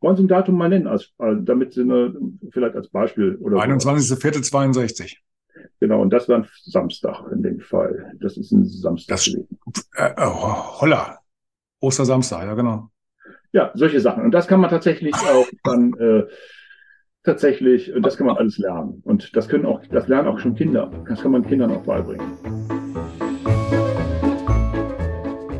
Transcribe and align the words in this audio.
Wollen 0.00 0.16
Sie 0.16 0.22
ein 0.22 0.28
Datum 0.28 0.56
mal 0.56 0.68
nennen, 0.68 0.86
als, 0.86 1.12
äh, 1.18 1.34
damit 1.40 1.74
Sie 1.74 1.82
eine, 1.82 2.14
vielleicht 2.50 2.74
als 2.74 2.88
Beispiel 2.88 3.36
oder 3.36 3.58
21.04.62. 3.58 5.16
Genau, 5.78 6.00
und 6.00 6.10
das 6.10 6.28
war 6.28 6.38
ein 6.38 6.48
Samstag 6.64 7.30
in 7.32 7.42
dem 7.42 7.60
Fall. 7.60 8.14
Das 8.20 8.38
ist 8.38 8.50
ein 8.50 8.64
Samstag. 8.64 9.16
Das, 9.16 9.28
äh, 9.28 10.14
oh, 10.16 10.80
holla. 10.80 11.18
Ostersamstag, 11.80 12.44
ja, 12.44 12.54
genau. 12.54 12.90
Ja, 13.52 13.72
solche 13.74 14.00
Sachen. 14.00 14.24
Und 14.24 14.32
das 14.32 14.46
kann 14.46 14.60
man 14.60 14.70
tatsächlich 14.70 15.14
auch 15.34 15.46
dann 15.64 15.92
äh, 15.98 16.24
tatsächlich, 17.22 17.92
und 17.92 18.04
das 18.04 18.16
kann 18.16 18.26
man 18.26 18.38
alles 18.38 18.56
lernen. 18.56 19.02
Und 19.04 19.36
das 19.36 19.48
können 19.48 19.66
auch, 19.66 19.82
das 19.90 20.08
lernen 20.08 20.28
auch 20.28 20.38
schon 20.38 20.54
Kinder. 20.54 20.90
Das 21.08 21.20
kann 21.20 21.32
man 21.32 21.46
Kindern 21.46 21.72
auch 21.72 21.82
beibringen. 21.82 22.26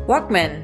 Walkman, 0.07 0.63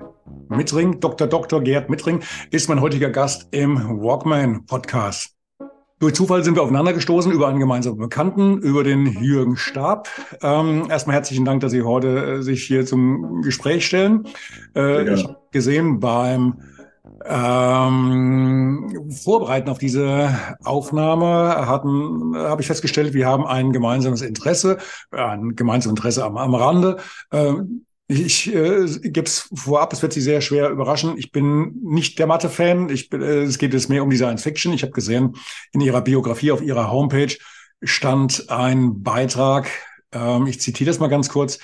Mittring, 0.51 0.99
Dr. 0.99 1.27
Dr. 1.27 1.61
Gerd 1.61 1.89
Mittring 1.89 2.21
ist 2.51 2.67
mein 2.67 2.81
heutiger 2.81 3.09
Gast 3.09 3.47
im 3.51 3.77
Walkman 4.01 4.65
Podcast. 4.65 5.35
Durch 5.99 6.13
Zufall 6.13 6.43
sind 6.43 6.55
wir 6.55 6.63
aufeinander 6.63 6.93
gestoßen 6.93 7.31
über 7.31 7.47
einen 7.47 7.59
gemeinsamen 7.59 7.99
Bekannten, 7.99 8.57
über 8.57 8.83
den 8.83 9.05
Jürgen 9.21 9.55
Stab. 9.55 10.09
Ähm, 10.41 10.87
erstmal 10.89 11.15
herzlichen 11.15 11.45
Dank, 11.45 11.61
dass 11.61 11.71
Sie 11.71 11.83
heute 11.83 12.07
äh, 12.07 12.41
sich 12.41 12.63
hier 12.63 12.85
zum 12.85 13.41
Gespräch 13.43 13.85
stellen. 13.85 14.27
Äh, 14.75 15.13
ich 15.13 15.23
habe 15.23 15.37
gesehen 15.51 15.99
beim 15.99 16.57
ähm, 17.25 19.09
Vorbereiten 19.23 19.69
auf 19.69 19.77
diese 19.77 20.35
Aufnahme 20.63 21.67
hatten, 21.67 22.35
habe 22.35 22.61
ich 22.61 22.67
festgestellt, 22.67 23.13
wir 23.13 23.27
haben 23.27 23.45
ein 23.45 23.71
gemeinsames 23.71 24.21
Interesse, 24.21 24.79
ein 25.11 25.55
gemeinsames 25.55 25.97
Interesse 25.97 26.25
am, 26.25 26.37
am 26.37 26.55
Rande. 26.55 26.97
Äh, 27.31 27.53
ich 28.11 28.53
äh, 28.53 28.85
gebe 29.03 29.25
es 29.25 29.49
vorab, 29.53 29.93
es 29.93 30.01
wird 30.01 30.13
Sie 30.13 30.21
sehr 30.21 30.41
schwer 30.41 30.69
überraschen. 30.69 31.17
Ich 31.17 31.31
bin 31.31 31.79
nicht 31.83 32.19
der 32.19 32.27
Mathe-Fan. 32.27 32.89
Ich 32.89 33.11
äh, 33.13 33.43
es 33.43 33.57
geht 33.57 33.73
jetzt 33.73 33.89
mehr 33.89 34.03
um 34.03 34.09
die 34.09 34.17
Science 34.17 34.43
Fiction. 34.43 34.73
Ich 34.73 34.83
habe 34.83 34.91
gesehen, 34.91 35.35
in 35.71 35.81
Ihrer 35.81 36.01
Biografie 36.01 36.51
auf 36.51 36.61
Ihrer 36.61 36.91
Homepage 36.91 37.35
stand 37.81 38.49
ein 38.49 39.01
Beitrag. 39.01 39.69
Ähm, 40.11 40.47
ich 40.47 40.59
zitiere 40.59 40.89
das 40.89 40.99
mal 40.99 41.07
ganz 41.07 41.29
kurz. 41.29 41.59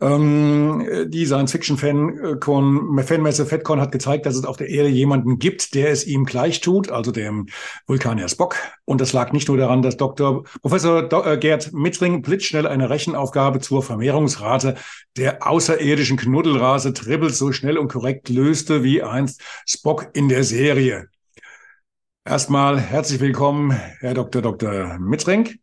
Ähm, 0.00 1.06
die 1.06 1.26
Science-Fiction-Fanmesse 1.26 3.46
FedCon 3.46 3.80
hat 3.80 3.92
gezeigt, 3.92 4.26
dass 4.26 4.34
es 4.34 4.44
auf 4.44 4.56
der 4.56 4.68
Erde 4.68 4.88
jemanden 4.88 5.38
gibt, 5.38 5.74
der 5.74 5.90
es 5.90 6.06
ihm 6.06 6.24
gleich 6.24 6.60
tut, 6.60 6.90
also 6.90 7.12
dem 7.12 7.46
Vulkanier 7.86 8.28
Spock. 8.28 8.56
Und 8.84 9.00
das 9.00 9.12
lag 9.12 9.32
nicht 9.32 9.48
nur 9.48 9.56
daran, 9.56 9.82
dass 9.82 9.96
Dr. 9.96 10.44
Professor 10.60 11.02
Do 11.02 11.22
äh, 11.22 11.38
Gerd 11.38 11.72
Mittring 11.72 12.22
blitzschnell 12.22 12.66
eine 12.66 12.90
Rechenaufgabe 12.90 13.60
zur 13.60 13.82
Vermehrungsrate 13.82 14.76
der 15.16 15.46
außerirdischen 15.46 16.16
Knuddelrase 16.16 16.92
Tribbles 16.92 17.38
so 17.38 17.52
schnell 17.52 17.78
und 17.78 17.88
korrekt 17.88 18.28
löste 18.28 18.82
wie 18.82 19.02
einst 19.02 19.42
Spock 19.66 20.10
in 20.14 20.28
der 20.28 20.44
Serie. 20.44 21.08
Erstmal 22.24 22.80
herzlich 22.80 23.20
willkommen, 23.20 23.72
Herr 23.98 24.14
Dr. 24.14 24.42
Dr. 24.42 24.98
Mittring. 24.98 25.58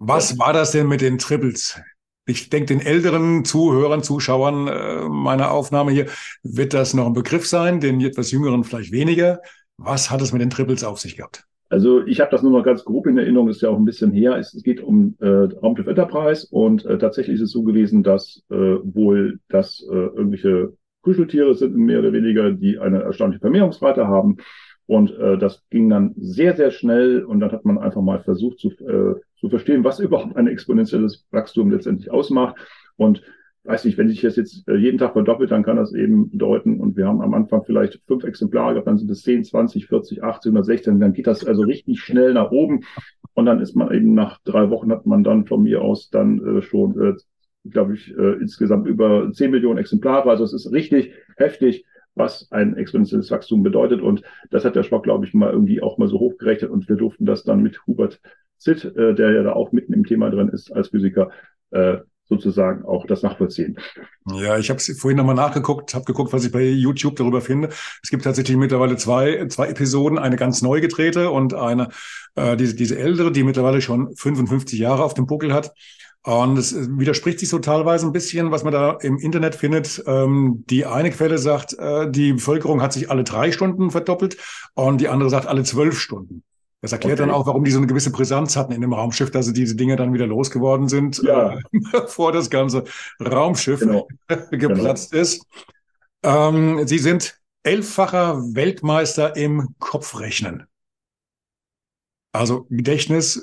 Was 0.00 0.38
war 0.38 0.52
das 0.52 0.72
denn 0.72 0.88
mit 0.88 1.00
den 1.00 1.18
Tribbles? 1.18 1.80
Ich 2.28 2.50
denke, 2.50 2.74
den 2.74 2.84
älteren 2.84 3.46
Zuhörern, 3.46 4.02
Zuschauern 4.02 4.68
äh, 4.68 5.08
meiner 5.08 5.50
Aufnahme 5.50 5.92
hier 5.92 6.06
wird 6.42 6.74
das 6.74 6.92
noch 6.92 7.06
ein 7.06 7.14
Begriff 7.14 7.46
sein, 7.46 7.80
den 7.80 8.00
etwas 8.02 8.30
jüngeren 8.30 8.64
vielleicht 8.64 8.92
weniger. 8.92 9.40
Was 9.78 10.10
hat 10.10 10.20
es 10.20 10.32
mit 10.32 10.42
den 10.42 10.50
Triples 10.50 10.84
auf 10.84 11.00
sich 11.00 11.16
gehabt? 11.16 11.44
Also 11.70 12.06
ich 12.06 12.20
habe 12.20 12.30
das 12.30 12.42
nur 12.42 12.52
noch 12.52 12.64
ganz 12.64 12.84
grob 12.84 13.06
in 13.06 13.16
Erinnerung, 13.16 13.48
ist 13.48 13.62
ja 13.62 13.70
auch 13.70 13.78
ein 13.78 13.84
bisschen 13.86 14.12
her. 14.12 14.36
Es, 14.36 14.52
es 14.52 14.62
geht 14.62 14.82
um 14.82 15.16
äh, 15.20 15.26
Raumschiff 15.26 15.86
Enterprise 15.86 16.46
und 16.50 16.84
äh, 16.84 16.98
tatsächlich 16.98 17.36
ist 17.36 17.42
es 17.42 17.50
so 17.50 17.62
gewesen, 17.62 18.02
dass 18.02 18.42
äh, 18.50 18.54
wohl 18.54 19.38
das 19.48 19.82
äh, 19.90 19.94
irgendwelche 19.94 20.74
Kuscheltiere 21.00 21.54
sind, 21.54 21.76
mehr 21.76 22.00
oder 22.00 22.12
weniger, 22.12 22.52
die 22.52 22.78
eine 22.78 23.02
erstaunliche 23.02 23.40
Vermehrungsrate 23.40 24.06
haben. 24.06 24.36
Und 24.88 25.14
äh, 25.18 25.36
das 25.36 25.62
ging 25.68 25.90
dann 25.90 26.14
sehr, 26.16 26.56
sehr 26.56 26.70
schnell 26.70 27.22
und 27.22 27.40
dann 27.40 27.52
hat 27.52 27.66
man 27.66 27.76
einfach 27.76 28.00
mal 28.00 28.20
versucht 28.20 28.58
zu, 28.58 28.70
äh, 28.70 29.20
zu 29.38 29.50
verstehen, 29.50 29.84
was 29.84 30.00
überhaupt 30.00 30.34
ein 30.34 30.46
exponentielles 30.46 31.26
Wachstum 31.30 31.70
letztendlich 31.70 32.10
ausmacht. 32.10 32.56
Und 32.96 33.22
weiß 33.64 33.84
nicht, 33.84 33.98
wenn 33.98 34.08
sich 34.08 34.22
das 34.22 34.36
jetzt 34.36 34.66
äh, 34.66 34.76
jeden 34.76 34.96
Tag 34.96 35.12
verdoppelt, 35.12 35.50
dann 35.50 35.62
kann 35.62 35.76
das 35.76 35.92
eben 35.92 36.30
bedeuten, 36.30 36.80
und 36.80 36.96
wir 36.96 37.06
haben 37.06 37.20
am 37.20 37.34
Anfang 37.34 37.64
vielleicht 37.64 38.00
fünf 38.06 38.24
Exemplare 38.24 38.72
gehabt, 38.72 38.86
dann 38.86 38.96
sind 38.96 39.10
es 39.10 39.20
10, 39.24 39.44
20, 39.44 39.88
40, 39.88 40.24
80, 40.24 40.52
116, 40.52 40.98
dann 40.98 41.12
geht 41.12 41.26
das 41.26 41.44
also 41.44 41.62
richtig 41.62 42.00
schnell 42.00 42.32
nach 42.32 42.50
oben. 42.50 42.84
Und 43.34 43.44
dann 43.44 43.60
ist 43.60 43.76
man 43.76 43.92
eben 43.92 44.14
nach 44.14 44.38
drei 44.42 44.70
Wochen 44.70 44.90
hat 44.90 45.04
man 45.04 45.22
dann 45.22 45.44
von 45.44 45.62
mir 45.62 45.82
aus 45.82 46.08
dann 46.08 46.58
äh, 46.58 46.62
schon, 46.62 46.98
äh, 46.98 47.12
glaube 47.68 47.92
ich, 47.92 48.16
äh, 48.16 48.40
insgesamt 48.40 48.86
über 48.86 49.30
10 49.30 49.50
Millionen 49.50 49.78
Exemplare. 49.78 50.30
Also 50.30 50.44
es 50.44 50.54
ist 50.54 50.72
richtig 50.72 51.12
heftig 51.36 51.84
was 52.18 52.50
ein 52.50 52.76
exponentielles 52.76 53.30
Wachstum 53.30 53.62
bedeutet. 53.62 54.00
Und 54.00 54.22
das 54.50 54.64
hat 54.64 54.76
der 54.76 54.82
Schwab, 54.82 55.04
glaube 55.04 55.26
ich, 55.26 55.34
mal 55.34 55.52
irgendwie 55.52 55.82
auch 55.82 55.98
mal 55.98 56.08
so 56.08 56.18
hochgerechnet. 56.18 56.70
Und 56.70 56.88
wir 56.88 56.96
durften 56.96 57.24
das 57.24 57.44
dann 57.44 57.62
mit 57.62 57.86
Hubert 57.86 58.20
Zitt, 58.58 58.84
äh, 58.84 59.14
der 59.14 59.32
ja 59.32 59.42
da 59.42 59.52
auch 59.52 59.72
mitten 59.72 59.92
im 59.92 60.04
Thema 60.04 60.30
drin 60.30 60.48
ist 60.48 60.72
als 60.72 60.88
Physiker, 60.88 61.30
äh, 61.70 61.98
sozusagen 62.28 62.84
auch 62.84 63.06
das 63.06 63.22
nachvollziehen. 63.22 63.78
Ja, 64.34 64.58
ich 64.58 64.68
habe 64.68 64.80
vorhin 64.80 65.16
nochmal 65.16 65.34
nachgeguckt, 65.34 65.94
habe 65.94 66.04
geguckt, 66.04 66.32
was 66.32 66.44
ich 66.44 66.52
bei 66.52 66.62
YouTube 66.62 67.16
darüber 67.16 67.40
finde. 67.40 67.68
Es 68.02 68.10
gibt 68.10 68.24
tatsächlich 68.24 68.56
mittlerweile 68.56 68.96
zwei, 68.96 69.46
zwei 69.48 69.68
Episoden, 69.68 70.18
eine 70.18 70.36
ganz 70.36 70.60
neu 70.60 70.80
gedrehte 70.80 71.30
und 71.30 71.54
eine, 71.54 71.88
äh, 72.34 72.56
diese, 72.56 72.76
diese 72.76 72.98
ältere, 72.98 73.32
die 73.32 73.44
mittlerweile 73.44 73.80
schon 73.80 74.14
55 74.14 74.78
Jahre 74.78 75.04
auf 75.04 75.14
dem 75.14 75.26
Buckel 75.26 75.54
hat. 75.54 75.72
Und 76.28 76.58
es 76.58 76.74
widerspricht 76.98 77.40
sich 77.40 77.48
so 77.48 77.58
teilweise 77.58 78.04
ein 78.04 78.12
bisschen, 78.12 78.50
was 78.50 78.62
man 78.62 78.74
da 78.74 78.98
im 79.00 79.16
Internet 79.16 79.54
findet. 79.54 80.04
Ähm, 80.06 80.62
die 80.68 80.84
eine 80.84 81.10
Quelle 81.10 81.38
sagt, 81.38 81.72
äh, 81.78 82.10
die 82.10 82.34
Bevölkerung 82.34 82.82
hat 82.82 82.92
sich 82.92 83.10
alle 83.10 83.24
drei 83.24 83.50
Stunden 83.50 83.90
verdoppelt 83.90 84.36
und 84.74 85.00
die 85.00 85.08
andere 85.08 85.30
sagt 85.30 85.46
alle 85.46 85.62
zwölf 85.62 85.98
Stunden. 85.98 86.42
Das 86.82 86.92
erklärt 86.92 87.18
okay. 87.18 87.26
dann 87.26 87.34
auch, 87.34 87.46
warum 87.46 87.64
die 87.64 87.70
so 87.70 87.78
eine 87.78 87.86
gewisse 87.86 88.12
Brisanz 88.12 88.56
hatten 88.56 88.72
in 88.72 88.82
dem 88.82 88.92
Raumschiff, 88.92 89.30
dass 89.30 89.46
sie 89.46 89.54
diese 89.54 89.74
Dinge 89.74 89.96
dann 89.96 90.12
wieder 90.12 90.26
losgeworden 90.26 90.90
sind, 90.90 91.16
ja. 91.22 91.54
äh, 91.54 91.60
bevor 91.92 92.30
das 92.30 92.50
ganze 92.50 92.84
Raumschiff 93.18 93.80
genau. 93.80 94.06
geplatzt 94.50 95.12
genau. 95.12 95.22
ist. 95.22 95.46
Ähm, 96.22 96.86
sie 96.86 96.98
sind 96.98 97.40
elffacher 97.62 98.42
Weltmeister 98.54 99.34
im 99.34 99.76
Kopfrechnen. 99.78 100.64
Also 102.32 102.66
Gedächtnis 102.68 103.42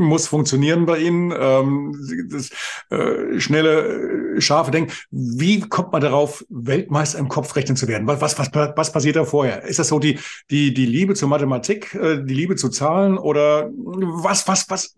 muss 0.00 0.26
funktionieren 0.26 0.86
bei 0.86 0.98
Ihnen. 0.98 1.32
Ähm, 1.36 1.96
das 2.30 2.50
äh, 2.90 3.38
schnelle, 3.38 4.36
äh, 4.36 4.40
scharfe 4.40 4.70
Denken. 4.70 4.92
Wie 5.10 5.60
kommt 5.60 5.92
man 5.92 6.02
darauf, 6.02 6.44
Weltmeister 6.48 7.18
im 7.18 7.28
Kopfrechnen 7.28 7.76
zu 7.76 7.88
werden? 7.88 8.06
Was, 8.06 8.20
was, 8.20 8.38
was, 8.38 8.72
was 8.76 8.92
passiert 8.92 9.16
da 9.16 9.24
vorher? 9.24 9.64
Ist 9.64 9.78
das 9.78 9.88
so 9.88 9.98
die, 9.98 10.18
die, 10.50 10.74
die 10.74 10.86
Liebe 10.86 11.14
zur 11.14 11.28
Mathematik, 11.28 11.94
äh, 11.94 12.22
die 12.24 12.34
Liebe 12.34 12.56
zu 12.56 12.68
Zahlen 12.68 13.18
oder 13.18 13.70
was, 13.72 14.46
was, 14.48 14.68
was? 14.70 14.96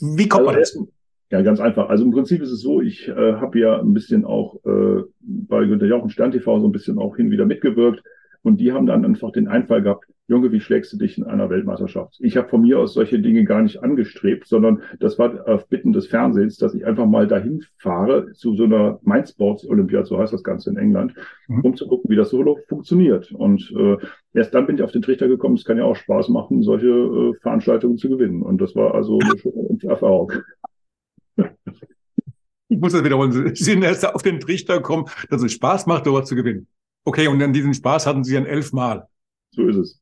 Wie 0.00 0.28
kommt 0.28 0.46
also, 0.46 0.52
man 0.52 0.60
dazu? 0.60 0.92
Ja, 1.30 1.42
ganz 1.42 1.60
einfach. 1.60 1.90
Also 1.90 2.04
im 2.04 2.10
Prinzip 2.10 2.40
ist 2.40 2.50
es 2.50 2.62
so, 2.62 2.80
ich 2.80 3.06
äh, 3.08 3.34
habe 3.34 3.58
ja 3.58 3.78
ein 3.80 3.92
bisschen 3.92 4.24
auch 4.24 4.56
äh, 4.64 5.02
bei 5.20 5.66
Günter 5.66 5.86
Jauch 5.86 6.02
und 6.02 6.10
Stern 6.10 6.32
TV 6.32 6.60
so 6.60 6.66
ein 6.66 6.72
bisschen 6.72 6.98
auch 6.98 7.16
hin 7.16 7.30
wieder 7.30 7.44
mitgewirkt. 7.44 8.02
Und 8.48 8.56
die 8.56 8.72
haben 8.72 8.86
dann 8.86 9.04
einfach 9.04 9.30
den 9.30 9.46
Einfall 9.46 9.82
gehabt, 9.82 10.06
Junge, 10.26 10.52
wie 10.52 10.60
schlägst 10.60 10.90
du 10.90 10.96
dich 10.96 11.18
in 11.18 11.24
einer 11.24 11.50
Weltmeisterschaft? 11.50 12.16
Ich 12.20 12.38
habe 12.38 12.48
von 12.48 12.62
mir 12.62 12.78
aus 12.78 12.94
solche 12.94 13.18
Dinge 13.18 13.44
gar 13.44 13.60
nicht 13.60 13.82
angestrebt, 13.82 14.46
sondern 14.46 14.82
das 15.00 15.18
war 15.18 15.46
auf 15.46 15.68
Bitten 15.68 15.92
des 15.92 16.06
Fernsehens, 16.06 16.56
dass 16.56 16.74
ich 16.74 16.86
einfach 16.86 17.04
mal 17.04 17.26
dahin 17.26 17.62
fahre 17.76 18.32
zu 18.32 18.54
so 18.54 18.64
einer 18.64 19.00
Mindsports 19.02 19.68
Olympiade, 19.68 20.06
so 20.06 20.18
heißt 20.18 20.32
das 20.32 20.42
Ganze 20.42 20.70
in 20.70 20.78
England, 20.78 21.12
mhm. 21.46 21.60
um 21.60 21.76
zu 21.76 21.86
gucken, 21.86 22.10
wie 22.10 22.16
das 22.16 22.30
so 22.30 22.58
funktioniert. 22.68 23.32
Und 23.32 23.70
äh, 23.78 23.98
erst 24.32 24.54
dann 24.54 24.66
bin 24.66 24.76
ich 24.76 24.82
auf 24.82 24.92
den 24.92 25.02
Trichter 25.02 25.28
gekommen, 25.28 25.56
es 25.56 25.64
kann 25.66 25.76
ja 25.76 25.84
auch 25.84 25.96
Spaß 25.96 26.30
machen, 26.30 26.62
solche 26.62 26.88
äh, 26.88 27.34
Veranstaltungen 27.42 27.98
zu 27.98 28.08
gewinnen. 28.08 28.40
Und 28.40 28.62
das 28.62 28.74
war 28.74 28.94
also 28.94 29.18
eine 29.18 29.38
schöne 29.38 29.78
Erfahrung. 29.82 30.32
Ich 32.70 32.78
muss 32.78 32.92
das 32.92 33.04
wiederholen. 33.04 33.54
Sie 33.54 33.64
sind 33.64 33.82
erst 33.82 34.06
auf 34.06 34.22
den 34.22 34.40
Trichter 34.40 34.76
gekommen, 34.76 35.04
dass 35.28 35.42
es 35.42 35.52
Spaß 35.52 35.86
macht, 35.86 36.06
sowas 36.06 36.26
zu 36.28 36.34
gewinnen. 36.34 36.66
Okay, 37.08 37.26
und 37.26 37.38
dann 37.38 37.54
diesen 37.54 37.72
Spaß 37.72 38.04
hatten 38.04 38.22
Sie 38.22 38.34
dann 38.34 38.44
elfmal. 38.44 39.08
So 39.52 39.66
ist 39.66 39.76
es. 39.76 40.00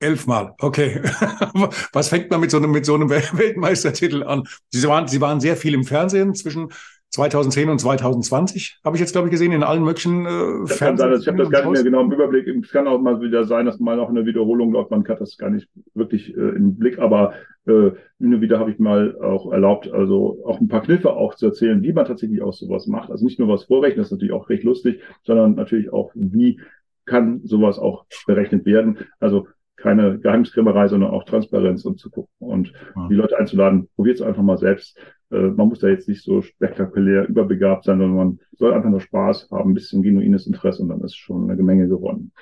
Elfmal, 0.00 0.54
okay. 0.60 1.00
Was 1.94 2.08
fängt 2.10 2.30
man 2.30 2.40
mit 2.40 2.50
so 2.50 2.58
einem, 2.58 2.72
mit 2.72 2.84
so 2.84 2.94
einem 2.94 3.08
Weltmeistertitel 3.08 4.22
an? 4.22 4.46
Sie 4.70 4.86
waren, 4.86 5.08
Sie 5.08 5.22
waren 5.22 5.40
sehr 5.40 5.56
viel 5.56 5.72
im 5.72 5.84
Fernsehen 5.84 6.34
zwischen 6.34 6.68
2010 7.10 7.70
und 7.70 7.78
2020 7.78 8.80
habe 8.84 8.96
ich 8.96 9.00
jetzt, 9.00 9.12
glaube 9.12 9.28
ich, 9.28 9.32
gesehen 9.32 9.52
in 9.52 9.62
allen 9.62 9.82
möglichen 9.82 10.26
äh, 10.26 10.66
Fernsehen. 10.66 11.14
Ich 11.18 11.26
habe 11.28 11.38
das 11.38 11.50
gar 11.50 11.62
nicht 11.62 11.72
mehr 11.72 11.84
genau 11.84 12.02
im 12.02 12.12
Überblick. 12.12 12.46
Es 12.46 12.70
kann 12.70 12.86
auch 12.86 13.00
mal 13.00 13.20
wieder 13.20 13.44
sein, 13.44 13.66
dass 13.66 13.78
mal 13.78 13.96
noch 13.96 14.10
eine 14.10 14.26
Wiederholung 14.26 14.72
läuft. 14.72 14.90
Man 14.90 15.06
hat 15.08 15.20
das 15.20 15.38
gar 15.38 15.50
nicht 15.50 15.68
wirklich 15.94 16.36
äh, 16.36 16.40
im 16.40 16.76
Blick, 16.76 16.98
aber 16.98 17.32
äh, 17.66 17.92
nur 18.18 18.40
wieder 18.40 18.58
habe 18.58 18.70
ich 18.70 18.78
mal 18.78 19.16
auch 19.20 19.50
erlaubt, 19.52 19.90
also 19.90 20.42
auch 20.44 20.60
ein 20.60 20.68
paar 20.68 20.82
Kniffe 20.82 21.10
auch 21.10 21.34
zu 21.34 21.46
erzählen, 21.46 21.82
wie 21.82 21.92
man 21.92 22.04
tatsächlich 22.04 22.42
auch 22.42 22.52
sowas 22.52 22.86
macht. 22.86 23.10
Also 23.10 23.24
nicht 23.24 23.38
nur 23.38 23.48
was 23.48 23.64
vorrechnen, 23.64 23.98
das 23.98 24.08
ist 24.08 24.12
natürlich 24.12 24.34
auch 24.34 24.48
recht 24.50 24.64
lustig, 24.64 25.00
sondern 25.22 25.54
natürlich 25.54 25.92
auch, 25.92 26.12
wie 26.14 26.60
kann 27.06 27.40
sowas 27.44 27.78
auch 27.78 28.04
berechnet 28.26 28.66
werden. 28.66 28.98
Also 29.20 29.46
keine 29.76 30.18
Geheimniskrämerei, 30.18 30.88
sondern 30.88 31.10
auch 31.10 31.24
Transparenz 31.24 31.84
und 31.84 32.00
zu 32.00 32.10
gucken 32.10 32.30
und 32.38 32.72
ja. 32.94 33.08
die 33.08 33.14
Leute 33.14 33.38
einzuladen. 33.38 33.88
Probiert 33.94 34.16
es 34.16 34.22
einfach 34.22 34.42
mal 34.42 34.58
selbst. 34.58 34.98
Äh, 35.30 35.50
man 35.50 35.68
muss 35.68 35.80
da 35.80 35.88
jetzt 35.88 36.08
nicht 36.08 36.22
so 36.22 36.42
spektakulär 36.42 37.28
überbegabt 37.28 37.84
sein, 37.84 37.98
sondern 37.98 38.16
man 38.16 38.40
soll 38.58 38.72
einfach 38.72 38.90
nur 38.90 39.00
Spaß 39.00 39.48
haben, 39.50 39.70
ein 39.70 39.74
bisschen 39.74 40.02
genuines 40.02 40.46
Interesse 40.46 40.82
und 40.82 40.88
dann 40.88 41.00
ist 41.00 41.16
schon 41.16 41.50
eine 41.50 41.62
Menge 41.62 41.88
gewonnen. 41.88 42.32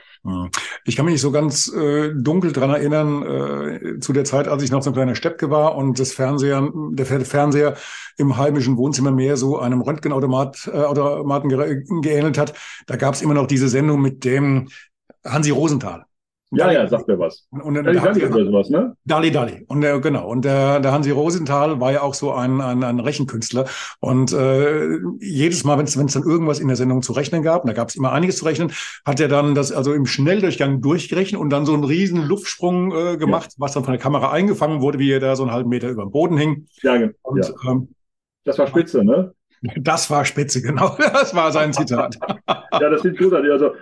Ich 0.84 0.96
kann 0.96 1.04
mich 1.04 1.14
nicht 1.14 1.20
so 1.20 1.32
ganz 1.32 1.72
äh, 1.74 2.12
dunkel 2.14 2.52
dran 2.52 2.70
erinnern, 2.70 3.22
äh, 3.22 3.98
zu 4.00 4.12
der 4.12 4.24
Zeit, 4.24 4.48
als 4.48 4.62
ich 4.62 4.70
noch 4.70 4.82
so 4.82 4.90
ein 4.90 4.94
kleiner 4.94 5.14
Steppke 5.14 5.50
war 5.50 5.76
und 5.76 5.98
das 5.98 6.12
Fernseher, 6.12 6.70
der 6.92 7.06
Fernseher 7.06 7.74
im 8.16 8.36
heimischen 8.36 8.76
Wohnzimmer 8.76 9.10
mehr 9.10 9.36
so 9.36 9.58
einem 9.58 9.82
Röntgenautomat 9.82 10.70
äh, 10.72 11.82
geähnelt 12.00 12.38
hat. 12.38 12.54
Da 12.86 12.96
gab 12.96 13.14
es 13.14 13.22
immer 13.22 13.34
noch 13.34 13.46
diese 13.46 13.68
Sendung 13.68 14.00
mit 14.00 14.24
dem 14.24 14.68
Hansi 15.24 15.50
Rosenthal. 15.50 16.04
Ja, 16.56 16.72
ja, 16.72 16.88
sagt 16.88 17.08
mir 17.08 17.18
was. 17.18 17.46
Und, 17.50 17.62
und 17.62 17.74
Dali, 17.74 17.98
Dali 17.98 18.24
oder 18.24 18.44
sowas, 18.44 18.70
ne? 18.70 18.96
Dali 19.04 19.30
Dali. 19.30 19.64
Und 19.68 19.80
der, 19.80 20.00
genau. 20.00 20.28
Und 20.28 20.44
der, 20.44 20.80
der 20.80 20.92
Hansi 20.92 21.10
Rosenthal 21.10 21.80
war 21.80 21.92
ja 21.92 22.02
auch 22.02 22.14
so 22.14 22.32
ein, 22.32 22.60
ein, 22.60 22.82
ein 22.82 23.00
Rechenkünstler. 23.00 23.66
Und 24.00 24.32
äh, 24.32 24.98
jedes 25.20 25.64
Mal, 25.64 25.78
wenn 25.78 25.86
es 25.86 25.94
dann 25.94 26.22
irgendwas 26.22 26.60
in 26.60 26.68
der 26.68 26.76
Sendung 26.76 27.02
zu 27.02 27.12
rechnen 27.12 27.42
gab, 27.42 27.62
und 27.62 27.68
da 27.68 27.74
gab 27.74 27.88
es 27.88 27.96
immer 27.96 28.12
einiges 28.12 28.38
zu 28.38 28.44
rechnen, 28.44 28.72
hat 29.04 29.20
er 29.20 29.28
dann 29.28 29.54
das 29.54 29.72
also 29.72 29.92
im 29.92 30.06
Schnelldurchgang 30.06 30.80
durchgerechnet 30.80 31.40
und 31.40 31.50
dann 31.50 31.66
so 31.66 31.74
einen 31.74 31.84
riesen 31.84 32.22
Luftsprung 32.22 32.92
äh, 32.92 33.16
gemacht, 33.16 33.50
ja. 33.52 33.56
was 33.58 33.72
dann 33.72 33.84
von 33.84 33.92
der 33.92 34.00
Kamera 34.00 34.30
eingefangen 34.30 34.80
wurde, 34.80 34.98
wie 34.98 35.10
er 35.10 35.20
da 35.20 35.36
so 35.36 35.42
einen 35.42 35.52
halben 35.52 35.68
Meter 35.68 35.88
über 35.88 36.02
dem 36.02 36.10
Boden 36.10 36.36
hing. 36.36 36.66
Ja, 36.82 36.96
genau. 36.96 37.12
Und, 37.22 37.46
ja. 37.46 37.70
Ähm, 37.70 37.88
das 38.44 38.58
war 38.58 38.66
spitze, 38.66 39.04
ne? 39.04 39.32
Das 39.76 40.10
war 40.10 40.24
spitze, 40.24 40.60
genau. 40.60 40.96
Das 40.98 41.34
war 41.34 41.50
sein 41.50 41.72
Zitat. 41.72 42.18
ja, 42.46 42.90
das 42.90 43.02
sieht 43.02 43.18
gut 43.18 43.32
aus. 43.32 43.42
Also 43.50 43.72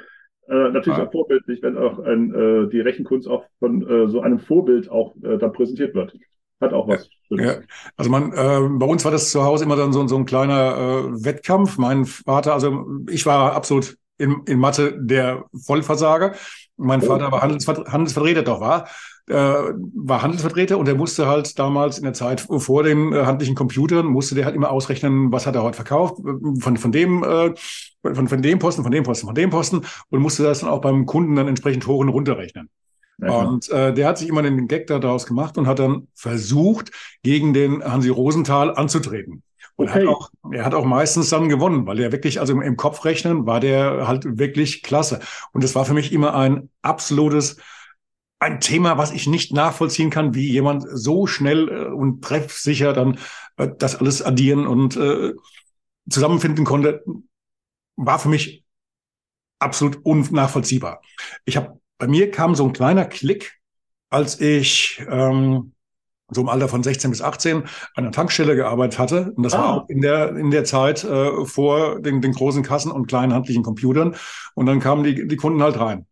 äh, 0.52 0.70
natürlich 0.70 0.98
ja. 0.98 1.06
auch 1.06 1.12
vorbildlich, 1.12 1.62
wenn 1.62 1.78
auch 1.78 1.98
ein, 2.00 2.34
äh, 2.34 2.68
die 2.68 2.80
Rechenkunst 2.80 3.26
auch 3.26 3.44
von 3.58 3.88
äh, 3.88 4.08
so 4.08 4.20
einem 4.20 4.38
Vorbild 4.38 4.90
auch 4.90 5.14
äh, 5.22 5.38
dann 5.38 5.52
präsentiert 5.52 5.94
wird. 5.94 6.14
Hat 6.60 6.72
auch 6.72 6.86
was. 6.86 7.08
Ja, 7.30 7.56
also 7.96 8.10
man, 8.10 8.32
äh, 8.32 8.68
bei 8.78 8.86
uns 8.86 9.04
war 9.04 9.10
das 9.10 9.30
zu 9.30 9.42
Hause 9.42 9.64
immer 9.64 9.76
dann 9.76 9.92
so, 9.92 10.06
so 10.06 10.16
ein 10.16 10.26
kleiner 10.26 10.76
äh, 10.76 11.24
Wettkampf. 11.24 11.78
Mein 11.78 12.04
Vater, 12.04 12.52
also 12.52 12.86
ich 13.08 13.24
war 13.26 13.54
absolut 13.54 13.96
in, 14.18 14.42
in 14.46 14.58
Mathe 14.58 14.96
der 15.00 15.44
Vollversager. 15.54 16.34
Mein 16.76 17.02
oh. 17.02 17.06
Vater 17.06 17.30
war 17.30 17.42
Handelsver 17.42 17.84
Handelsvertreter, 17.92 18.42
doch 18.42 18.60
war 18.60 18.86
äh, 19.28 19.34
war 19.34 20.22
Handelsvertreter 20.22 20.78
und 20.78 20.88
er 20.88 20.94
musste 20.94 21.26
halt 21.26 21.58
damals 21.58 21.98
in 21.98 22.04
der 22.04 22.12
Zeit 22.12 22.40
vor 22.40 22.82
den 22.82 23.12
äh, 23.12 23.24
handlichen 23.24 23.54
Computern, 23.54 24.06
musste 24.06 24.34
der 24.34 24.44
halt 24.44 24.56
immer 24.56 24.70
ausrechnen, 24.70 25.30
was 25.30 25.46
hat 25.46 25.54
er 25.54 25.62
heute 25.62 25.76
verkauft, 25.76 26.16
von, 26.60 26.76
von 26.76 26.92
dem, 26.92 27.22
äh, 27.22 27.54
von, 28.02 28.28
von 28.28 28.42
dem 28.42 28.58
Posten, 28.58 28.82
von 28.82 28.92
dem 28.92 29.04
Posten, 29.04 29.26
von 29.26 29.34
dem 29.34 29.50
Posten 29.50 29.82
und 30.10 30.20
musste 30.20 30.42
das 30.42 30.60
dann 30.60 30.70
auch 30.70 30.80
beim 30.80 31.06
Kunden 31.06 31.36
dann 31.36 31.48
entsprechend 31.48 31.86
hoch 31.86 32.00
und 32.00 32.08
runter 32.08 32.36
rechnen. 32.36 32.68
und 33.18 33.68
äh, 33.70 33.94
der 33.94 34.08
hat 34.08 34.18
sich 34.18 34.28
immer 34.28 34.42
den 34.42 34.66
Gag 34.66 34.88
daraus 34.88 35.26
gemacht 35.26 35.56
und 35.56 35.66
hat 35.66 35.78
dann 35.78 36.08
versucht, 36.14 36.90
gegen 37.22 37.54
den 37.54 37.84
Hansi 37.84 38.08
Rosenthal 38.08 38.74
anzutreten. 38.74 39.42
Okay. 39.82 40.06
hat 40.06 40.06
auch, 40.06 40.30
er 40.50 40.64
hat 40.64 40.74
auch 40.74 40.84
meistens 40.84 41.30
dann 41.30 41.48
gewonnen, 41.48 41.86
weil 41.86 42.00
er 42.00 42.12
wirklich, 42.12 42.40
also 42.40 42.60
im, 42.60 42.76
Kopf 42.76 43.04
rechnen, 43.04 43.46
war 43.46 43.60
der 43.60 44.06
halt 44.06 44.38
wirklich 44.38 44.82
klasse. 44.82 45.20
Und 45.52 45.64
das 45.64 45.74
war 45.74 45.84
für 45.84 45.94
mich 45.94 46.12
immer 46.12 46.34
ein 46.34 46.70
absolutes 46.82 47.56
ein 48.42 48.58
Thema, 48.58 48.98
was 48.98 49.12
ich 49.12 49.28
nicht 49.28 49.52
nachvollziehen 49.52 50.10
kann, 50.10 50.34
wie 50.34 50.50
jemand 50.50 50.84
so 50.90 51.28
schnell 51.28 51.68
äh, 51.68 51.86
und 51.92 52.24
treffsicher 52.24 52.92
dann 52.92 53.18
äh, 53.56 53.68
das 53.78 53.94
alles 53.94 54.20
addieren 54.20 54.66
und 54.66 54.96
äh, 54.96 55.34
zusammenfinden 56.10 56.64
konnte, 56.64 57.04
war 57.94 58.18
für 58.18 58.28
mich 58.28 58.64
absolut 59.60 60.04
unnachvollziehbar. 60.04 61.02
Ich 61.44 61.56
habe 61.56 61.80
bei 61.98 62.08
mir 62.08 62.32
kam 62.32 62.56
so 62.56 62.64
ein 62.64 62.72
kleiner 62.72 63.04
Klick, 63.04 63.60
als 64.10 64.40
ich 64.40 65.00
ähm, 65.08 65.72
so 66.34 66.40
im 66.40 66.48
Alter 66.48 66.68
von 66.68 66.82
16 66.82 67.10
bis 67.10 67.22
18 67.22 67.58
an 67.58 67.66
einer 67.94 68.12
Tankstelle 68.12 68.56
gearbeitet 68.56 68.98
hatte. 68.98 69.32
Und 69.36 69.42
das 69.42 69.54
ah. 69.54 69.58
war 69.58 69.68
auch 69.74 69.88
in 69.88 70.00
der, 70.00 70.36
in 70.36 70.50
der 70.50 70.64
Zeit 70.64 71.04
äh, 71.04 71.44
vor 71.44 72.00
den, 72.00 72.20
den 72.20 72.32
großen 72.32 72.62
Kassen 72.62 72.92
und 72.92 73.06
kleinen 73.06 73.32
handlichen 73.34 73.62
Computern. 73.62 74.16
Und 74.54 74.66
dann 74.66 74.80
kamen 74.80 75.04
die, 75.04 75.26
die 75.26 75.36
Kunden 75.36 75.62
halt 75.62 75.78
rein. 75.78 76.06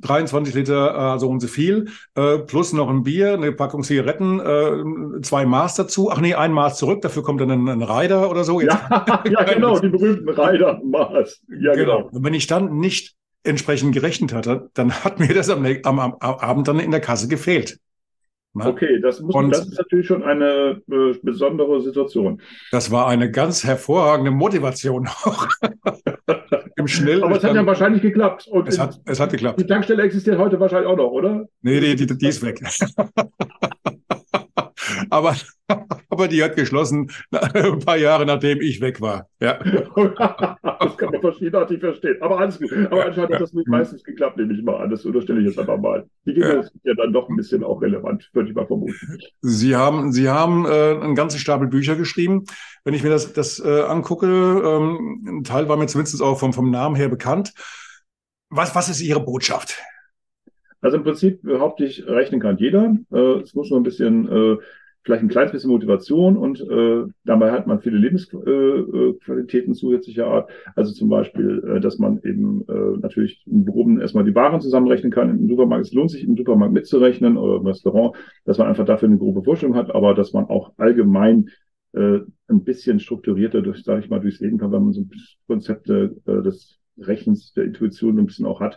23 0.00 0.54
Liter, 0.54 1.14
äh, 1.14 1.18
so 1.18 1.28
und 1.28 1.40
so 1.40 1.48
viel, 1.48 1.88
äh, 2.14 2.38
plus 2.38 2.72
noch 2.72 2.88
ein 2.88 3.02
Bier, 3.02 3.34
eine 3.34 3.52
Packung 3.52 3.82
Zigaretten, 3.82 4.40
äh, 4.40 5.22
zwei 5.22 5.46
Maß 5.46 5.76
dazu. 5.76 6.10
Ach 6.10 6.20
nee, 6.20 6.34
ein 6.34 6.52
Maß 6.52 6.78
zurück, 6.78 7.00
dafür 7.00 7.22
kommt 7.22 7.40
dann 7.40 7.50
ein, 7.50 7.68
ein 7.68 7.82
Rider 7.82 8.30
oder 8.30 8.44
so. 8.44 8.60
Ja, 8.60 9.22
ja, 9.30 9.42
genau, 9.44 9.78
die 9.78 9.88
berühmten 9.88 10.28
Rider-Maß. 10.28 11.42
Ja, 11.48 11.74
genau. 11.74 11.98
genau. 12.02 12.08
Und 12.12 12.24
wenn 12.24 12.34
ich 12.34 12.46
dann 12.46 12.76
nicht 12.78 13.14
entsprechend 13.42 13.94
gerechnet 13.94 14.34
hatte, 14.34 14.70
dann 14.74 14.92
hat 14.92 15.18
mir 15.20 15.32
das 15.32 15.48
am, 15.48 15.64
am, 15.64 15.98
am 15.98 16.14
Abend 16.18 16.68
dann 16.68 16.80
in 16.80 16.90
der 16.90 17.00
Kasse 17.00 17.28
gefehlt. 17.28 17.78
Na? 18.56 18.68
Okay, 18.68 18.98
das, 19.02 19.20
muss, 19.20 19.34
und 19.34 19.50
das 19.50 19.66
ist 19.66 19.76
natürlich 19.76 20.06
schon 20.06 20.22
eine 20.22 20.80
äh, 20.90 21.14
besondere 21.22 21.82
Situation. 21.82 22.40
Das 22.72 22.90
war 22.90 23.06
eine 23.06 23.30
ganz 23.30 23.64
hervorragende 23.64 24.30
Motivation 24.30 25.06
auch. 25.08 25.46
Im 26.76 26.88
Schnell. 26.88 27.22
Aber 27.22 27.36
es 27.36 27.44
hat 27.44 27.54
ja 27.54 27.66
wahrscheinlich 27.66 28.00
geklappt. 28.00 28.46
Und 28.48 28.66
es 28.66 28.78
hat, 28.78 28.98
es 29.04 29.20
hat 29.20 29.30
geklappt. 29.30 29.60
Die 29.60 29.66
Tankstelle 29.66 30.02
existiert 30.02 30.38
heute 30.38 30.58
wahrscheinlich 30.58 30.88
auch 30.88 30.96
noch, 30.96 31.10
oder? 31.10 31.46
Nee, 31.60 31.80
die, 31.80 32.06
die, 32.06 32.16
die 32.16 32.26
ist 32.28 32.42
weg. 32.42 32.62
aber, 35.10 35.36
aber 36.08 36.28
die 36.28 36.42
hat 36.42 36.56
geschlossen 36.56 37.10
ein 37.30 37.78
paar 37.80 37.96
Jahre 37.96 38.26
nachdem 38.26 38.60
ich 38.60 38.80
weg 38.80 39.00
war. 39.00 39.28
Ja. 39.40 39.58
das 39.58 40.96
kann 40.96 41.10
man 41.10 41.20
verschiedenartig 41.20 41.80
verstehen. 41.80 42.16
Aber 42.20 42.38
alles 42.38 42.58
gut. 42.58 42.72
Aber 42.72 43.06
anscheinend 43.06 43.34
hat 43.34 43.40
das 43.40 43.52
nicht 43.52 43.68
meistens 43.68 44.02
geklappt, 44.04 44.36
nehme 44.36 44.54
ich 44.54 44.62
mal 44.62 44.76
an. 44.76 44.90
Das 44.90 45.04
unterstelle 45.04 45.40
ich 45.40 45.46
jetzt 45.46 45.58
einfach 45.58 45.78
mal. 45.78 46.06
Die 46.24 46.34
Gegner 46.34 46.62
sind 46.62 46.80
ja 46.84 46.94
dann 46.94 47.12
doch 47.12 47.28
ein 47.28 47.36
bisschen 47.36 47.64
auch 47.64 47.80
relevant, 47.82 48.30
würde 48.32 48.48
ich 48.48 48.54
mal 48.54 48.66
vermuten. 48.66 49.18
Sie 49.40 49.76
haben, 49.76 50.12
Sie 50.12 50.28
haben 50.28 50.66
äh, 50.66 50.98
einen 51.02 51.14
ganzen 51.14 51.38
Stapel 51.38 51.68
Bücher 51.68 51.96
geschrieben. 51.96 52.44
Wenn 52.84 52.94
ich 52.94 53.02
mir 53.02 53.10
das, 53.10 53.32
das 53.32 53.58
äh, 53.58 53.82
angucke, 53.82 54.26
ähm, 54.26 55.40
ein 55.40 55.44
Teil 55.44 55.68
war 55.68 55.76
mir 55.76 55.86
zumindest 55.86 56.22
auch 56.22 56.38
vom, 56.38 56.52
vom 56.52 56.70
Namen 56.70 56.96
her 56.96 57.08
bekannt. 57.08 57.52
Was, 58.48 58.74
was 58.74 58.88
ist 58.88 59.00
Ihre 59.00 59.20
Botschaft? 59.20 59.82
Also 60.80 60.98
im 60.98 61.02
Prinzip 61.02 61.42
behaupte 61.42 61.84
ich, 61.84 62.06
rechnen 62.06 62.40
kann 62.40 62.58
jeder. 62.58 62.94
Äh, 63.12 63.40
es 63.40 63.54
muss 63.54 63.70
nur 63.70 63.80
ein 63.80 63.82
bisschen, 63.82 64.28
äh, 64.30 64.56
vielleicht 65.06 65.22
ein 65.22 65.28
kleines 65.28 65.52
bisschen 65.52 65.70
Motivation 65.70 66.36
und 66.36 66.60
äh, 66.60 67.04
dabei 67.24 67.52
hat 67.52 67.68
man 67.68 67.80
viele 67.80 67.96
Lebensqualitäten 67.96 69.72
äh, 69.72 69.76
zusätzlicher 69.76 70.26
Art. 70.26 70.50
Also 70.74 70.92
zum 70.92 71.08
Beispiel, 71.08 71.62
äh, 71.64 71.80
dass 71.80 71.98
man 71.98 72.20
eben 72.24 72.64
äh, 72.68 72.98
natürlich 72.98 73.44
im 73.46 73.64
Groben 73.64 74.00
erstmal 74.00 74.24
die 74.24 74.34
Waren 74.34 74.60
zusammenrechnen 74.60 75.12
kann. 75.12 75.30
Im 75.30 75.48
Supermarkt, 75.48 75.86
es 75.86 75.92
lohnt 75.92 76.10
sich 76.10 76.24
im 76.24 76.36
Supermarkt 76.36 76.74
mitzurechnen 76.74 77.36
oder 77.36 77.60
im 77.60 77.66
Restaurant, 77.66 78.16
dass 78.44 78.58
man 78.58 78.66
einfach 78.66 78.84
dafür 78.84 79.08
eine 79.08 79.18
grobe 79.18 79.44
Vorstellung 79.44 79.76
hat, 79.76 79.94
aber 79.94 80.12
dass 80.12 80.32
man 80.32 80.46
auch 80.46 80.72
allgemein 80.76 81.50
äh, 81.92 82.18
ein 82.48 82.64
bisschen 82.64 82.98
strukturierter 82.98 83.62
durch, 83.62 83.84
sage 83.84 84.00
ich 84.00 84.10
mal, 84.10 84.20
durchs 84.20 84.40
Leben 84.40 84.58
kann, 84.58 84.72
wenn 84.72 84.82
man 84.82 84.92
so 84.92 85.06
Konzepte 85.46 86.16
äh, 86.26 86.42
des 86.42 86.80
Rechnens, 86.98 87.52
der 87.52 87.64
Intuition 87.64 88.18
ein 88.18 88.26
bisschen 88.26 88.46
auch 88.46 88.58
hat. 88.60 88.76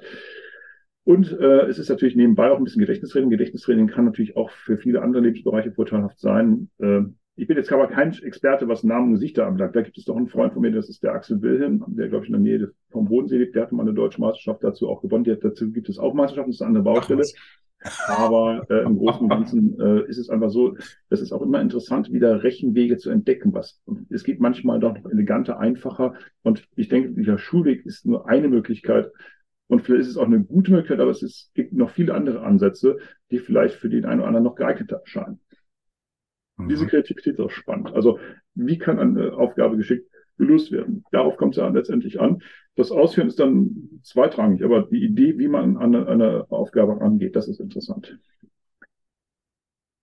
Und 1.10 1.32
äh, 1.40 1.66
es 1.66 1.80
ist 1.80 1.90
natürlich 1.90 2.16
nebenbei 2.16 2.52
auch 2.52 2.60
ein 2.60 2.64
bisschen 2.64 2.82
Gedächtnistraining. 2.82 3.32
Gedächtnistraining 3.32 3.88
kann 3.88 4.06
natürlich 4.06 4.38
auch 4.38 4.52
für 4.52 4.78
viele 4.78 5.02
andere 5.02 5.24
Lebensbereiche 5.24 5.72
vorteilhaft 5.72 6.20
sein. 6.20 6.70
Äh, 6.78 7.02
ich 7.36 7.48
bin 7.48 7.58
jetzt 7.58 7.72
aber 7.72 7.88
kein 7.88 8.14
Experte, 8.14 8.68
was 8.68 8.84
Namen 8.84 9.08
und 9.08 9.14
Gesichter 9.14 9.48
anbelangt. 9.48 9.76
Da 9.76 9.82
gibt 9.82 9.98
es 9.98 10.06
doch 10.06 10.16
einen 10.16 10.28
Freund 10.28 10.54
von 10.54 10.62
mir, 10.62 10.72
das 10.72 10.88
ist 10.88 11.02
der 11.02 11.14
Axel 11.14 11.42
Wilhelm, 11.42 11.84
der, 11.88 12.10
glaube 12.10 12.26
ich, 12.26 12.30
in 12.32 12.34
der 12.34 12.60
Nähe 12.60 12.72
vom 12.92 13.06
Bodensee 13.06 13.40
liegt. 13.40 13.56
Der 13.56 13.64
hat 13.64 13.72
mal 13.72 13.82
eine 13.82 13.96
deutsche 13.96 14.22
Meisterschaft 14.22 14.64
dazu 14.64 14.88
auch 14.88 15.02
gewonnen. 15.02 15.24
Die, 15.24 15.36
dazu 15.36 15.72
gibt 15.72 15.90
es 15.90 15.98
auch 15.98 16.14
Meisterschaften, 16.14 16.52
das 16.52 16.58
ist 16.58 16.62
eine 16.62 16.78
andere 16.78 16.94
Baustelle. 16.94 17.24
Aber 18.06 18.68
äh, 18.70 18.84
im 18.84 19.00
Großen 19.00 19.22
und 19.24 19.30
Ganzen 19.30 19.80
äh, 19.80 20.08
ist 20.08 20.20
es 20.20 20.30
einfach 20.30 20.52
so, 20.52 20.76
es 21.10 21.22
ist 21.22 21.32
auch 21.32 21.42
immer 21.42 21.60
interessant, 21.60 22.14
wieder 22.14 22.44
Rechenwege 22.44 22.98
zu 22.98 23.10
entdecken. 23.10 23.52
Was 23.52 23.82
und 23.86 24.06
es 24.12 24.24
geht 24.24 24.40
manchmal 24.40 24.80
doch 24.80 24.96
eleganter, 25.10 25.60
einfacher. 25.60 26.14
Und 26.44 26.68
ich 26.76 26.88
denke, 26.88 27.14
dieser 27.14 27.40
Schulweg 27.40 27.84
ist 27.88 28.06
nur 28.06 28.30
eine 28.30 28.48
Möglichkeit, 28.48 29.10
und 29.70 29.84
vielleicht 29.84 30.02
ist 30.02 30.08
es 30.10 30.18
auch 30.18 30.26
eine 30.26 30.44
gute 30.44 30.72
Möglichkeit, 30.72 31.00
aber 31.00 31.12
es 31.12 31.22
ist, 31.22 31.52
gibt 31.54 31.74
noch 31.74 31.92
viele 31.92 32.16
andere 32.16 32.42
Ansätze, 32.42 32.98
die 33.30 33.38
vielleicht 33.38 33.76
für 33.76 33.88
den 33.88 34.04
einen 34.04 34.22
oder 34.22 34.28
anderen 34.28 34.46
noch 34.46 34.56
geeigneter 34.56 34.98
erscheinen. 34.98 35.40
Mhm. 36.58 36.70
Diese 36.70 36.88
Kreativität 36.88 37.36
ist 37.36 37.40
auch 37.40 37.52
spannend. 37.52 37.94
Also 37.94 38.20
wie 38.56 38.80
kann 38.80 39.00
eine 39.00 39.34
Aufgabe 39.34 39.78
geschickt 39.78 40.10
gelöst 40.40 40.72
werden? 40.72 41.04
Darauf 41.12 41.38
kommt 41.38 41.54
es 41.54 41.62
ja 41.62 41.68
letztendlich 41.68 42.20
an. 42.20 42.42
Das 42.76 42.92
Ausführen 42.92 43.28
ist 43.28 43.40
dann 43.40 44.02
zweitrangig, 44.02 44.64
aber 44.64 44.84
die 44.84 45.04
Idee, 45.04 45.38
wie 45.38 45.48
man 45.48 45.78
an 45.78 45.96
eine, 45.96 46.08
eine 46.08 46.52
Aufgabe 46.52 47.00
angeht, 47.00 47.36
das 47.36 47.48
ist 47.48 47.60
interessant. 47.60 48.18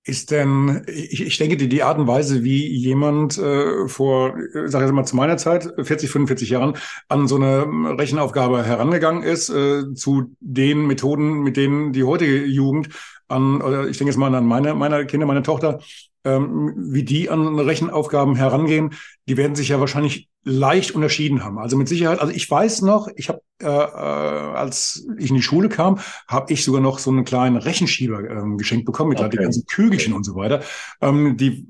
Ist 0.09 0.31
denn, 0.31 0.85
ich, 0.87 1.21
ich 1.21 1.37
denke, 1.37 1.57
die, 1.57 1.69
die 1.69 1.83
Art 1.83 1.99
und 1.99 2.07
Weise, 2.07 2.45
wie 2.45 2.65
jemand 2.65 3.37
äh, 3.39 3.89
vor, 3.89 4.37
sag 4.67 4.87
ich 4.87 4.93
mal, 4.93 5.05
zu 5.05 5.17
meiner 5.17 5.37
Zeit, 5.37 5.69
40, 5.83 6.09
45 6.09 6.49
Jahren, 6.49 6.77
an 7.09 7.27
so 7.27 7.35
eine 7.35 7.67
Rechenaufgabe 7.99 8.65
herangegangen 8.65 9.25
ist, 9.25 9.49
äh, 9.49 9.95
zu 9.95 10.37
den 10.39 10.87
Methoden, 10.87 11.41
mit 11.43 11.57
denen 11.57 11.93
die 11.93 12.05
heutige 12.05 12.45
Jugend 12.45 12.91
an, 13.27 13.61
oder 13.61 13.89
ich 13.89 13.99
denke 13.99 14.13
jetzt 14.13 14.19
mal 14.19 14.33
an 14.33 14.47
meine, 14.47 14.75
meine 14.77 15.07
Kinder, 15.07 15.27
meine 15.27 15.43
Tochter, 15.43 15.81
ähm, 15.81 16.16
wie 16.27 17.05
die 17.05 17.31
an 17.31 17.59
Rechenaufgaben 17.59 18.37
herangehen, 18.37 18.95
die 19.29 19.37
werden 19.37 19.55
sich 19.55 19.69
ja 19.69 19.81
wahrscheinlich 19.81 20.29
leicht 20.43 20.93
unterschieden 20.93 21.45
haben. 21.45 21.59
Also 21.59 21.77
mit 21.77 21.89
Sicherheit, 21.89 22.21
also 22.21 22.33
ich 22.33 22.49
weiß 22.49 22.83
noch, 22.83 23.09
ich 23.17 23.29
habe, 23.29 23.41
äh, 23.61 23.67
äh, 23.67 23.69
als 23.69 25.07
ich 25.19 25.31
in 25.31 25.37
die 25.37 25.43
Schule 25.43 25.69
kam, 25.69 25.99
habe 26.29 26.53
ich 26.53 26.65
sogar 26.65 26.81
noch 26.81 27.01
so 27.01 27.11
einen 27.11 27.25
kleinen 27.25 27.57
Rechenschieber 27.57 28.21
äh, 28.21 28.57
geschenkt 28.57 28.87
bekommen 28.87 29.11
mit 29.11 29.21
okay. 29.21 29.31
den 29.31 29.43
ganzen 29.43 29.67
Kügelchen 29.67 30.13
okay. 30.13 30.19
und 30.19 30.25
so 30.25 30.37
weiter. 30.37 30.63
Ähm, 31.01 31.37
die 31.37 31.67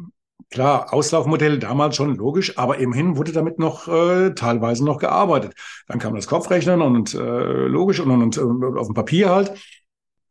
Klar, 0.50 0.94
Auslaufmodell 0.94 1.58
damals 1.58 1.96
schon 1.96 2.14
logisch, 2.14 2.56
aber 2.56 2.78
immerhin 2.78 3.16
wurde 3.16 3.32
damit 3.32 3.58
noch 3.58 3.88
äh, 3.88 4.32
teilweise 4.34 4.84
noch 4.84 4.98
gearbeitet. 4.98 5.54
Dann 5.88 5.98
kam 5.98 6.14
das 6.14 6.28
Kopfrechnen 6.28 6.82
und 6.82 7.14
äh, 7.14 7.66
logisch 7.66 7.98
und, 7.98 8.10
und, 8.10 8.38
und 8.38 8.78
auf 8.78 8.86
dem 8.86 8.94
Papier 8.94 9.28
halt. 9.28 9.58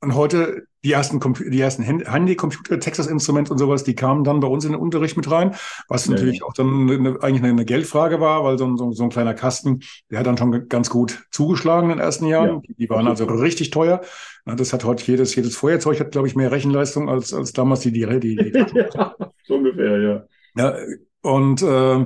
Und 0.05 0.13
heute 0.13 0.67
die 0.83 0.91
ersten, 0.91 1.19
die 1.51 1.59
ersten 1.59 1.81
Handy-Computer, 1.81 2.79
Texas-Instrument 2.79 3.50
und 3.50 3.57
sowas, 3.57 3.83
die 3.83 3.95
kamen 3.95 4.24
dann 4.24 4.39
bei 4.39 4.47
uns 4.47 4.63
in 4.63 4.74
den 4.74 4.79
Unterricht 4.79 5.17
mit 5.17 5.31
rein, 5.31 5.55
was 5.88 6.05
ja, 6.05 6.13
natürlich 6.13 6.43
auch 6.43 6.53
dann 6.53 6.88
eine, 6.88 7.24
eigentlich 7.24 7.43
eine 7.43 7.65
Geldfrage 7.65 8.19
war, 8.19 8.43
weil 8.43 8.59
so, 8.59 8.77
so, 8.77 8.91
so, 8.91 9.03
ein 9.03 9.09
kleiner 9.09 9.33
Kasten, 9.33 9.79
der 10.12 10.19
hat 10.19 10.27
dann 10.27 10.38
schon 10.38 10.69
ganz 10.69 10.91
gut 10.91 11.24
zugeschlagen 11.31 11.89
in 11.89 11.97
den 11.97 12.05
ersten 12.05 12.27
Jahren. 12.27 12.62
Ja, 12.63 12.74
die 12.77 12.88
waren 12.88 13.07
also 13.07 13.25
richtig 13.25 13.71
teuer. 13.71 14.01
Das 14.45 14.74
hat 14.74 14.85
heute 14.85 15.03
jedes, 15.05 15.33
jedes 15.33 15.55
Feuerzeug 15.55 16.00
hat, 16.00 16.12
glaube 16.12 16.27
ich, 16.27 16.35
mehr 16.35 16.51
Rechenleistung 16.51 17.09
als, 17.09 17.33
als 17.33 17.51
damals 17.51 17.79
die, 17.79 17.91
die, 17.91 18.05
die, 18.19 18.35
die 18.35 18.51
ja, 18.75 19.15
so 19.43 19.55
ungefähr, 19.55 20.00
ja. 20.00 20.24
Ja, 20.55 20.75
und 21.24 21.63
äh, 21.63 22.05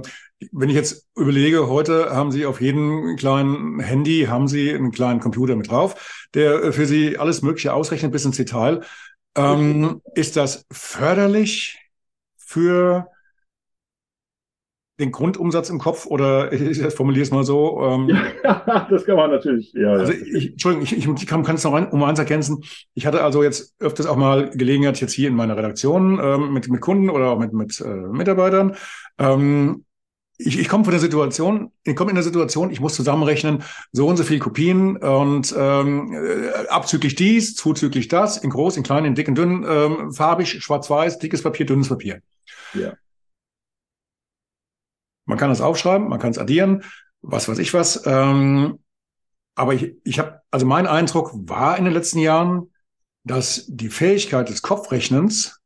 wenn 0.51 0.69
ich 0.69 0.75
jetzt 0.75 1.08
überlege, 1.15 1.67
heute 1.67 2.12
haben 2.12 2.31
Sie 2.31 2.46
auf 2.46 2.62
jedem 2.62 3.15
kleinen 3.17 3.79
Handy, 3.79 4.27
haben 4.29 4.48
Sie 4.48 4.74
einen 4.74 4.91
kleinen 4.91 5.19
Computer 5.19 5.55
mit 5.55 5.69
drauf, 5.69 6.27
der 6.34 6.72
für 6.72 6.86
Sie 6.86 7.17
alles 7.17 7.41
Mögliche 7.41 7.74
ausrechnet 7.74 8.12
bis 8.12 8.25
ins 8.25 8.38
Detail. 8.38 8.81
Ähm, 9.36 10.01
ist 10.15 10.38
das 10.38 10.65
förderlich 10.72 11.77
für 12.38 13.08
den 15.00 15.12
Grundumsatz 15.12 15.69
im 15.69 15.79
Kopf 15.79 16.05
oder 16.05 16.51
ich 16.53 16.81
formuliere 16.93 17.24
es 17.24 17.31
mal 17.31 17.43
so. 17.43 17.81
Ähm, 17.81 18.10
ja, 18.43 18.88
das 18.89 19.05
kann 19.05 19.15
man 19.17 19.31
natürlich. 19.31 19.74
Ja, 19.74 19.91
also 19.91 20.12
ich, 20.12 20.51
Entschuldigung, 20.51 20.84
ich, 20.84 21.22
ich 21.22 21.27
kann 21.27 21.43
es 21.55 21.63
noch 21.63 21.74
ein, 21.74 21.89
um 21.89 22.03
eins 22.03 22.19
ergänzen. 22.19 22.63
Ich 22.93 23.05
hatte 23.05 23.24
also 23.24 23.43
jetzt 23.43 23.75
öfters 23.79 24.05
auch 24.05 24.17
mal 24.17 24.50
Gelegenheit 24.51 25.00
jetzt 25.01 25.13
hier 25.13 25.27
in 25.27 25.36
meiner 25.36 25.58
Redaktion 25.58 26.19
ähm, 26.22 26.53
mit, 26.53 26.69
mit 26.69 26.81
Kunden 26.81 27.10
oder 27.10 27.29
auch 27.29 27.39
mit, 27.39 27.53
mit 27.53 27.79
äh, 27.81 27.88
Mitarbeitern 27.88 28.75
ähm, 29.17 29.86
ich, 30.41 30.58
ich 30.58 30.69
komme 30.69 30.86
von 30.86 30.91
der 30.91 31.01
Situation, 31.01 31.74
ich 31.84 31.96
komme 31.98 32.12
in 32.12 32.15
der 32.15 32.24
Situation, 32.24 32.72
ich 32.72 32.79
muss 32.79 32.96
zusammenrechnen, 32.96 33.62
so 33.91 34.08
und 34.08 34.15
so 34.15 34.24
viele 34.24 34.39
Kopien 34.39 34.96
und 34.96 35.53
ähm, 35.55 36.13
äh, 36.13 36.67
abzüglich 36.69 37.15
dies, 37.15 37.55
zuzüglich 37.55 38.08
das, 38.08 38.38
in 38.38 38.50
groß, 38.50 38.77
in 38.77 38.84
klein, 38.84 39.03
in 39.03 39.15
dick, 39.15 39.27
in 39.27 39.36
dünn, 39.36 39.65
ähm, 39.67 40.13
farbig, 40.13 40.63
schwarz-weiß, 40.63 41.19
dickes 41.19 41.43
Papier, 41.43 41.65
dünnes 41.65 41.89
Papier. 41.89 42.22
Ja. 42.74 42.93
Man 45.25 45.38
kann 45.38 45.51
es 45.51 45.60
aufschreiben, 45.60 46.08
man 46.08 46.19
kann 46.19 46.31
es 46.31 46.38
addieren, 46.38 46.84
was 47.22 47.50
weiß 47.50 47.60
ich 47.60 47.74
was. 47.74 48.05
Ähm, 48.05 48.79
aber 49.55 49.74
ich, 49.74 49.98
ich 50.05 50.19
habe, 50.19 50.41
also 50.51 50.65
mein 50.65 50.88
Eindruck 50.88 51.31
war 51.34 51.77
in 51.77 51.84
den 51.84 51.93
letzten 51.93 52.19
Jahren, 52.19 52.72
dass 53.25 53.65
die 53.67 53.89
Fähigkeit 53.89 54.48
des 54.48 54.62
Kopfrechnens 54.62 55.60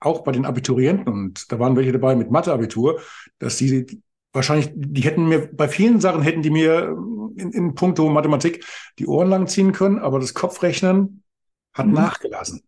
auch 0.00 0.24
bei 0.24 0.32
den 0.32 0.44
Abiturienten, 0.44 1.12
und 1.12 1.52
da 1.52 1.60
waren 1.60 1.76
welche 1.76 1.92
dabei 1.92 2.16
mit 2.16 2.32
Mathe-Abitur, 2.32 3.00
dass 3.38 3.56
die 3.56 4.02
wahrscheinlich, 4.32 4.70
die 4.74 5.02
hätten 5.02 5.28
mir, 5.28 5.48
bei 5.52 5.68
vielen 5.68 6.00
Sachen 6.00 6.22
hätten 6.22 6.42
die 6.42 6.50
mir 6.50 6.96
in, 7.36 7.52
in 7.52 7.74
puncto 7.74 8.08
Mathematik 8.08 8.64
die 8.98 9.06
Ohren 9.06 9.28
lang 9.28 9.46
ziehen 9.46 9.72
können, 9.72 9.98
aber 9.98 10.18
das 10.18 10.34
Kopfrechnen 10.34 11.22
hat 11.72 11.86
mhm. 11.86 11.94
nachgelassen. 11.94 12.62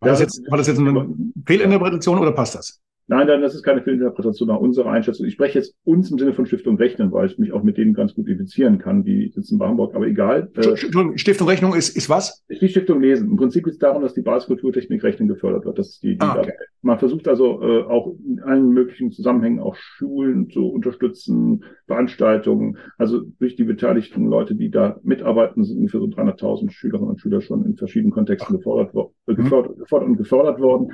War 0.00 0.10
das, 0.10 0.18
das, 0.18 0.20
jetzt, 0.20 0.50
war 0.50 0.58
das 0.58 0.66
jetzt 0.66 0.78
eine 0.78 1.08
Fehlinterpretation 1.46 2.18
oder 2.18 2.32
passt 2.32 2.54
das? 2.54 2.80
Nein, 3.10 3.26
dann 3.26 3.40
das 3.40 3.54
ist 3.54 3.62
keine 3.62 3.82
Fehlinterpretation 3.82 4.48
nach 4.48 4.58
unserer 4.58 4.90
Einschätzung. 4.90 5.26
Ich 5.26 5.32
spreche 5.32 5.58
jetzt 5.58 5.74
uns 5.84 6.10
im 6.10 6.18
Sinne 6.18 6.34
von 6.34 6.44
Stiftung 6.44 6.76
Rechnen, 6.76 7.10
weil 7.10 7.26
ich 7.26 7.38
mich 7.38 7.52
auch 7.52 7.62
mit 7.62 7.78
denen 7.78 7.94
ganz 7.94 8.14
gut 8.14 8.26
identifizieren 8.26 8.78
kann, 8.78 9.02
die 9.02 9.32
sitzen 9.34 9.56
bei 9.56 9.66
Hamburg, 9.66 9.94
aber 9.94 10.06
egal. 10.06 10.50
Äh, 10.56 10.76
Stiftung 11.16 11.48
Rechnung 11.48 11.74
ist, 11.74 11.96
ist 11.96 12.10
was? 12.10 12.44
Die 12.50 12.68
Stiftung 12.68 13.00
Lesen. 13.00 13.30
Im 13.30 13.36
Prinzip 13.36 13.64
geht 13.64 13.72
es 13.72 13.78
darum, 13.78 14.02
dass 14.02 14.12
die 14.12 14.20
Basiskulturtechnik 14.20 15.02
Rechnen 15.02 15.26
gefördert 15.26 15.64
wird. 15.64 15.78
Das 15.78 15.88
ist 15.88 16.02
die, 16.02 16.18
die 16.18 16.20
ah, 16.20 16.38
okay. 16.38 16.52
Man 16.82 16.98
versucht 16.98 17.26
also 17.28 17.62
äh, 17.62 17.82
auch 17.84 18.14
in 18.26 18.40
allen 18.40 18.70
möglichen 18.70 19.10
Zusammenhängen 19.10 19.60
auch 19.60 19.74
Schulen 19.74 20.50
zu 20.50 20.66
unterstützen, 20.66 21.64
Veranstaltungen. 21.86 22.76
Also 22.98 23.22
durch 23.38 23.56
die 23.56 23.64
beteiligten 23.64 24.26
Leute, 24.26 24.54
die 24.54 24.70
da 24.70 25.00
mitarbeiten, 25.02 25.64
sind 25.64 25.78
ungefähr 25.78 26.00
so 26.00 26.06
300.000 26.06 26.70
Schülerinnen 26.70 27.08
und 27.08 27.20
Schüler 27.20 27.40
schon 27.40 27.64
in 27.64 27.76
verschiedenen 27.76 28.12
Kontexten 28.12 28.56
gefordert, 28.56 28.94
äh, 29.26 29.34
gefördert, 29.34 29.76
mhm. 29.76 29.80
gefordert 29.80 30.08
und 30.08 30.16
gefördert 30.18 30.60
worden. 30.60 30.92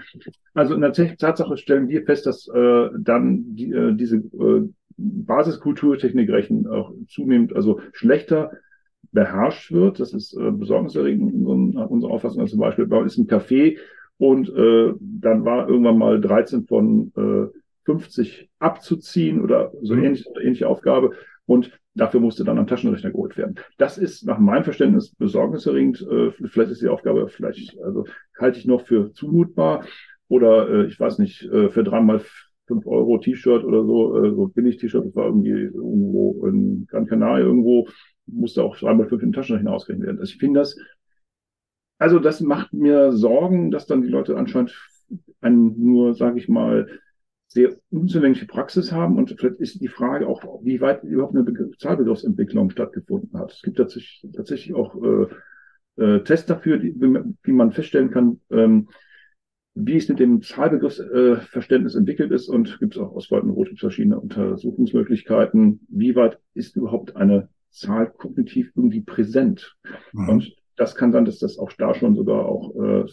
Also 0.54 0.74
in 0.74 0.80
der 0.80 0.92
Tatsache 0.92 1.56
stellen 1.56 1.88
wir 1.88 2.03
fest, 2.04 2.26
dass 2.26 2.48
äh, 2.48 2.88
dann 2.98 3.54
die, 3.54 3.72
äh, 3.72 3.94
diese 3.94 4.16
äh, 4.16 4.68
Basiskulturtechnikrechen 4.96 6.66
auch 6.66 6.92
zunehmend, 7.08 7.54
also 7.54 7.80
schlechter 7.92 8.52
beherrscht 9.12 9.72
wird. 9.72 10.00
Das 10.00 10.12
ist 10.12 10.36
äh, 10.36 10.50
besorgniserregend 10.50 11.32
in 11.32 11.46
unserer 11.46 12.10
Auffassung. 12.10 12.40
Also 12.40 12.52
zum 12.52 12.60
Beispiel 12.60 12.86
bei 12.86 12.98
uns 12.98 13.12
ist 13.12 13.18
ein 13.18 13.26
Café 13.26 13.78
und 14.18 14.48
äh, 14.48 14.92
dann 15.00 15.44
war 15.44 15.68
irgendwann 15.68 15.98
mal 15.98 16.20
13 16.20 16.66
von 16.66 17.12
äh, 17.16 17.58
50 17.84 18.50
abzuziehen 18.58 19.42
oder 19.42 19.72
so 19.82 19.94
mhm. 19.94 20.04
ähnliche, 20.04 20.30
ähnliche 20.40 20.68
Aufgabe. 20.68 21.12
Und 21.46 21.78
dafür 21.94 22.20
musste 22.20 22.44
dann 22.44 22.58
am 22.58 22.66
Taschenrechner 22.66 23.10
geholt 23.10 23.36
werden. 23.36 23.56
Das 23.76 23.98
ist 23.98 24.24
nach 24.26 24.38
meinem 24.38 24.64
Verständnis 24.64 25.14
besorgniserregend. 25.14 26.00
Äh, 26.02 26.30
vielleicht 26.30 26.70
ist 26.70 26.82
die 26.82 26.88
Aufgabe 26.88 27.28
vielleicht, 27.28 27.78
also 27.82 28.06
halte 28.38 28.58
ich 28.58 28.66
noch 28.66 28.86
für 28.86 29.12
zumutbar 29.12 29.84
oder 30.34 30.68
äh, 30.68 30.86
ich 30.86 30.98
weiß 30.98 31.18
nicht, 31.18 31.42
äh, 31.44 31.70
für 31.70 31.84
dreimal 31.84 32.20
fünf 32.66 32.86
Euro 32.86 33.18
T-Shirt 33.18 33.64
oder 33.64 33.84
so, 33.84 34.24
äh, 34.24 34.34
so 34.34 34.48
billig 34.48 34.78
T-Shirt, 34.78 35.06
das 35.06 35.14
war 35.14 35.26
irgendwie 35.26 35.50
irgendwo 35.50 36.46
in 36.46 36.86
Gran 36.86 37.06
Canaria 37.06 37.44
irgendwo, 37.44 37.88
musste 38.26 38.64
auch 38.64 38.76
dreimal 38.76 39.08
fünf 39.08 39.22
in 39.22 39.28
den 39.28 39.34
Taschenrechner 39.34 39.72
ausgerechnet 39.72 40.06
werden. 40.06 40.20
Also 40.20 40.32
ich 40.32 40.38
finde 40.38 40.60
das, 40.60 40.76
also 41.98 42.18
das 42.18 42.40
macht 42.40 42.72
mir 42.72 43.12
Sorgen, 43.12 43.70
dass 43.70 43.86
dann 43.86 44.02
die 44.02 44.08
Leute 44.08 44.36
anscheinend 44.36 44.76
einen 45.40 45.80
nur, 45.80 46.14
sage 46.14 46.38
ich 46.38 46.48
mal, 46.48 46.88
sehr 47.48 47.76
unzulängliche 47.90 48.46
Praxis 48.46 48.90
haben 48.90 49.16
und 49.16 49.32
vielleicht 49.38 49.60
ist 49.60 49.80
die 49.80 49.88
Frage 49.88 50.26
auch, 50.26 50.42
wie 50.64 50.80
weit 50.80 51.04
überhaupt 51.04 51.36
eine 51.36 51.44
Be 51.44 51.70
stattgefunden 51.78 53.38
hat. 53.38 53.52
Es 53.52 53.62
gibt 53.62 53.76
tatsächlich, 53.76 54.26
tatsächlich 54.34 54.74
auch 54.74 54.96
äh, 55.00 55.26
äh, 56.02 56.24
Tests 56.24 56.46
dafür, 56.46 56.78
die, 56.78 56.94
wie 56.98 57.52
man 57.52 57.70
feststellen 57.70 58.10
kann, 58.10 58.40
ähm, 58.50 58.88
wie 59.74 59.96
es 59.96 60.08
mit 60.08 60.20
dem 60.20 60.40
Zahlbegriffsverständnis 60.40 61.94
äh, 61.94 61.98
entwickelt 61.98 62.30
ist 62.30 62.48
und 62.48 62.78
gibt 62.78 62.94
es 62.94 63.02
auch 63.02 63.14
aus 63.14 63.30
Wolkenrot 63.30 63.76
verschiedene 63.78 64.20
Untersuchungsmöglichkeiten. 64.20 65.80
Wie 65.88 66.14
weit 66.14 66.38
ist 66.54 66.76
überhaupt 66.76 67.16
eine 67.16 67.48
Zahl 67.70 68.10
kognitiv 68.10 68.70
irgendwie 68.76 69.00
präsent? 69.00 69.76
Mhm. 70.12 70.28
Und 70.28 70.56
das 70.76 70.94
kann 70.94 71.12
sein, 71.12 71.24
dass 71.24 71.38
das 71.38 71.58
auch 71.58 71.72
da 71.72 71.94
schon 71.94 72.14
sogar 72.14 72.46
auch 72.46 72.74
äh, 72.76 73.04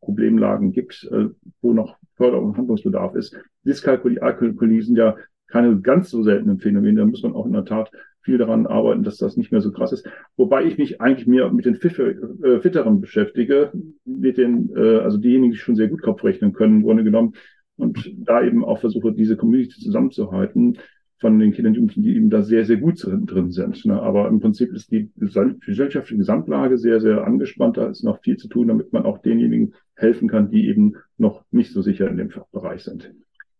Problemlagen 0.00 0.72
gibt, 0.72 1.08
äh, 1.10 1.28
wo 1.62 1.72
noch 1.72 1.96
Förderung 2.14 2.50
und 2.50 2.56
Handlungsbedarf 2.56 3.14
ist. 3.14 3.36
Dyskalkulie, 3.64 4.82
sind 4.82 4.96
ja 4.96 5.16
keine 5.46 5.80
ganz 5.80 6.10
so 6.10 6.22
seltenen 6.22 6.58
Phänomene. 6.58 7.00
Da 7.00 7.06
muss 7.06 7.22
man 7.22 7.34
auch 7.34 7.46
in 7.46 7.52
der 7.52 7.64
Tat 7.64 7.90
viel 8.28 8.36
daran 8.36 8.66
arbeiten, 8.66 9.04
dass 9.04 9.16
das 9.16 9.38
nicht 9.38 9.52
mehr 9.52 9.62
so 9.62 9.72
krass 9.72 9.90
ist. 9.90 10.06
Wobei 10.36 10.64
ich 10.64 10.76
mich 10.76 11.00
eigentlich 11.00 11.26
mehr 11.26 11.50
mit 11.50 11.64
den 11.64 11.76
äh, 11.76 12.60
Fitteren 12.60 13.00
beschäftige, 13.00 13.72
mit 14.04 14.36
den, 14.36 14.70
äh, 14.76 14.98
also 14.98 15.16
diejenigen, 15.16 15.52
die 15.52 15.58
schon 15.58 15.76
sehr 15.76 15.88
gut 15.88 16.02
Kopf 16.02 16.22
rechnen 16.22 16.52
können, 16.52 16.80
im 16.80 16.82
Grunde 16.82 17.04
genommen, 17.04 17.32
und 17.78 18.12
da 18.18 18.42
eben 18.42 18.66
auch 18.66 18.80
versuche, 18.80 19.12
diese 19.12 19.38
Community 19.38 19.80
zusammenzuhalten 19.80 20.76
von 21.20 21.38
den 21.38 21.52
Kindern 21.52 21.70
und 21.70 21.76
Jugendlichen, 21.76 22.02
die 22.02 22.16
eben 22.16 22.28
da 22.28 22.42
sehr, 22.42 22.66
sehr 22.66 22.76
gut 22.76 23.02
drin 23.02 23.50
sind. 23.50 23.86
Ne? 23.86 23.98
Aber 23.98 24.28
im 24.28 24.40
Prinzip 24.40 24.74
ist 24.74 24.92
die 24.92 25.10
gesellschaftliche 25.16 26.18
Gesamtlage 26.18 26.76
sehr, 26.76 27.00
sehr 27.00 27.24
angespannt. 27.24 27.78
Da 27.78 27.88
ist 27.88 28.04
noch 28.04 28.20
viel 28.20 28.36
zu 28.36 28.48
tun, 28.48 28.68
damit 28.68 28.92
man 28.92 29.06
auch 29.06 29.18
denjenigen 29.18 29.72
helfen 29.94 30.28
kann, 30.28 30.50
die 30.50 30.68
eben 30.68 30.96
noch 31.16 31.44
nicht 31.50 31.72
so 31.72 31.80
sicher 31.80 32.10
in 32.10 32.18
dem 32.18 32.30
Bereich 32.52 32.82
sind. 32.82 33.10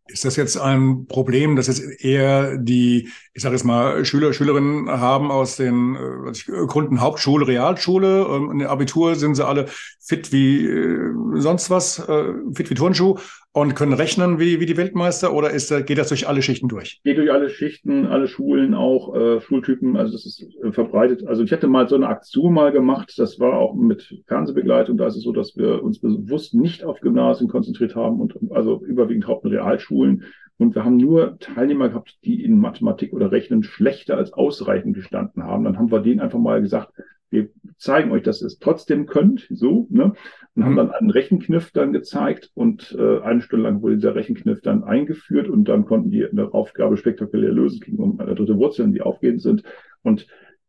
Ist 0.08 0.24
das 0.24 0.36
jetzt 0.36 0.56
ein 0.56 1.06
Problem, 1.06 1.54
dass 1.54 1.66
jetzt 1.66 2.02
eher 2.02 2.56
die, 2.56 3.10
ich 3.34 3.42
sage 3.42 3.54
jetzt 3.54 3.64
mal, 3.64 4.04
Schüler, 4.04 4.32
Schülerinnen 4.32 4.88
haben 4.88 5.30
aus 5.30 5.56
den 5.56 5.96
äh, 5.96 6.66
Gründen 6.66 7.00
Hauptschule, 7.00 7.46
Realschule, 7.46 8.26
ähm, 8.28 8.50
in 8.52 8.58
der 8.58 8.70
Abitur 8.70 9.16
sind 9.16 9.34
sie 9.34 9.46
alle 9.46 9.66
fit 10.00 10.32
wie 10.32 10.66
äh, 10.66 11.12
sonst 11.34 11.68
was, 11.68 11.98
äh, 11.98 12.32
fit 12.54 12.70
wie 12.70 12.74
Turnschuh, 12.74 13.18
und 13.52 13.74
können 13.74 13.92
rechnen 13.92 14.38
wie, 14.38 14.60
wie 14.60 14.66
die 14.66 14.76
Weltmeister 14.76 15.32
oder 15.32 15.50
ist, 15.50 15.74
geht 15.86 15.98
das 15.98 16.08
durch 16.08 16.28
alle 16.28 16.42
Schichten 16.42 16.68
durch? 16.68 17.00
Geht 17.02 17.18
durch 17.18 17.32
alle 17.32 17.48
Schichten, 17.48 18.06
alle 18.06 18.28
Schulen 18.28 18.74
auch, 18.74 19.14
äh, 19.16 19.40
Schultypen, 19.40 19.96
also 19.96 20.12
das 20.12 20.26
ist 20.26 20.46
äh, 20.62 20.70
verbreitet. 20.70 21.26
Also 21.26 21.42
ich 21.42 21.52
hatte 21.52 21.66
mal 21.66 21.88
so 21.88 21.96
eine 21.96 22.08
Aktion 22.08 22.52
mal 22.52 22.72
gemacht, 22.72 23.14
das 23.16 23.40
war 23.40 23.54
auch 23.54 23.74
mit 23.74 24.22
Fernsehbegleitung, 24.26 24.96
da 24.96 25.06
ist 25.06 25.16
es 25.16 25.22
so, 25.22 25.32
dass 25.32 25.56
wir 25.56 25.82
uns 25.82 26.00
bewusst 26.00 26.54
nicht 26.54 26.84
auf 26.84 27.00
Gymnasien 27.00 27.48
konzentriert 27.48 27.96
haben 27.96 28.20
und 28.20 28.34
also 28.50 28.82
überwiegend 28.84 29.26
Haupt- 29.26 29.44
und 29.44 29.52
Realschulen. 29.52 30.24
Und 30.58 30.74
wir 30.74 30.84
haben 30.84 30.96
nur 30.96 31.38
Teilnehmer 31.38 31.88
gehabt, 31.88 32.18
die 32.24 32.42
in 32.42 32.58
Mathematik 32.58 33.12
oder 33.12 33.30
Rechnen 33.30 33.62
schlechter 33.62 34.16
als 34.16 34.32
ausreichend 34.32 34.94
gestanden 34.94 35.44
haben. 35.44 35.64
Dann 35.64 35.78
haben 35.78 35.92
wir 35.92 36.00
denen 36.00 36.20
einfach 36.20 36.40
mal 36.40 36.60
gesagt, 36.60 36.92
wir 37.30 37.48
zeigen 37.76 38.10
euch, 38.10 38.22
dass 38.22 38.42
ihr 38.42 38.46
es 38.46 38.58
trotzdem 38.58 39.06
könnt, 39.06 39.46
so, 39.50 39.86
ne? 39.90 40.12
Und 40.54 40.64
haben 40.64 40.72
mhm. 40.72 40.76
dann 40.76 40.90
einen 40.90 41.10
Rechenkniff 41.10 41.70
dann 41.72 41.92
gezeigt 41.92 42.50
und 42.54 42.96
äh, 42.98 43.20
eine 43.20 43.42
Stunde 43.42 43.68
lang 43.68 43.82
wurde 43.82 43.96
dieser 43.96 44.14
Rechenkniff 44.14 44.60
dann 44.60 44.82
eingeführt 44.82 45.48
und 45.48 45.68
dann 45.68 45.84
konnten 45.84 46.10
die 46.10 46.26
eine 46.26 46.52
Aufgabe 46.52 46.96
spektakulär 46.96 47.52
lösen, 47.52 47.80
ging 47.80 47.96
um 47.98 48.18
eine 48.18 48.34
dritte 48.34 48.56
Wurzeln, 48.56 48.92
die 48.92 49.02
aufgehend 49.02 49.42
sind. 49.42 49.62
Und 50.02 50.26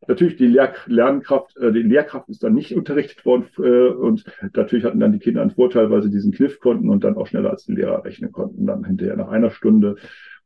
natürlich 0.07 0.35
die 0.35 0.47
Lehr 0.47 0.73
Lernkraft, 0.85 1.57
äh, 1.57 1.71
die 1.71 1.81
Lehrkraft 1.81 2.29
ist 2.29 2.43
dann 2.43 2.53
nicht 2.53 2.75
unterrichtet 2.75 3.25
worden 3.25 3.47
äh, 3.57 3.87
und 3.87 4.25
natürlich 4.53 4.85
hatten 4.85 4.99
dann 4.99 5.13
die 5.13 5.19
Kinder 5.19 5.41
einen 5.41 5.51
Vorteil, 5.51 5.89
weil 5.89 6.03
sie 6.03 6.11
diesen 6.11 6.33
Kniff 6.33 6.59
konnten 6.59 6.89
und 6.89 7.03
dann 7.03 7.15
auch 7.15 7.27
schneller 7.27 7.51
als 7.51 7.65
die 7.65 7.73
Lehrer 7.73 8.03
rechnen 8.03 8.31
konnten, 8.31 8.65
dann 8.65 8.83
hinterher 8.83 9.15
nach 9.15 9.29
einer 9.29 9.49
Stunde. 9.49 9.95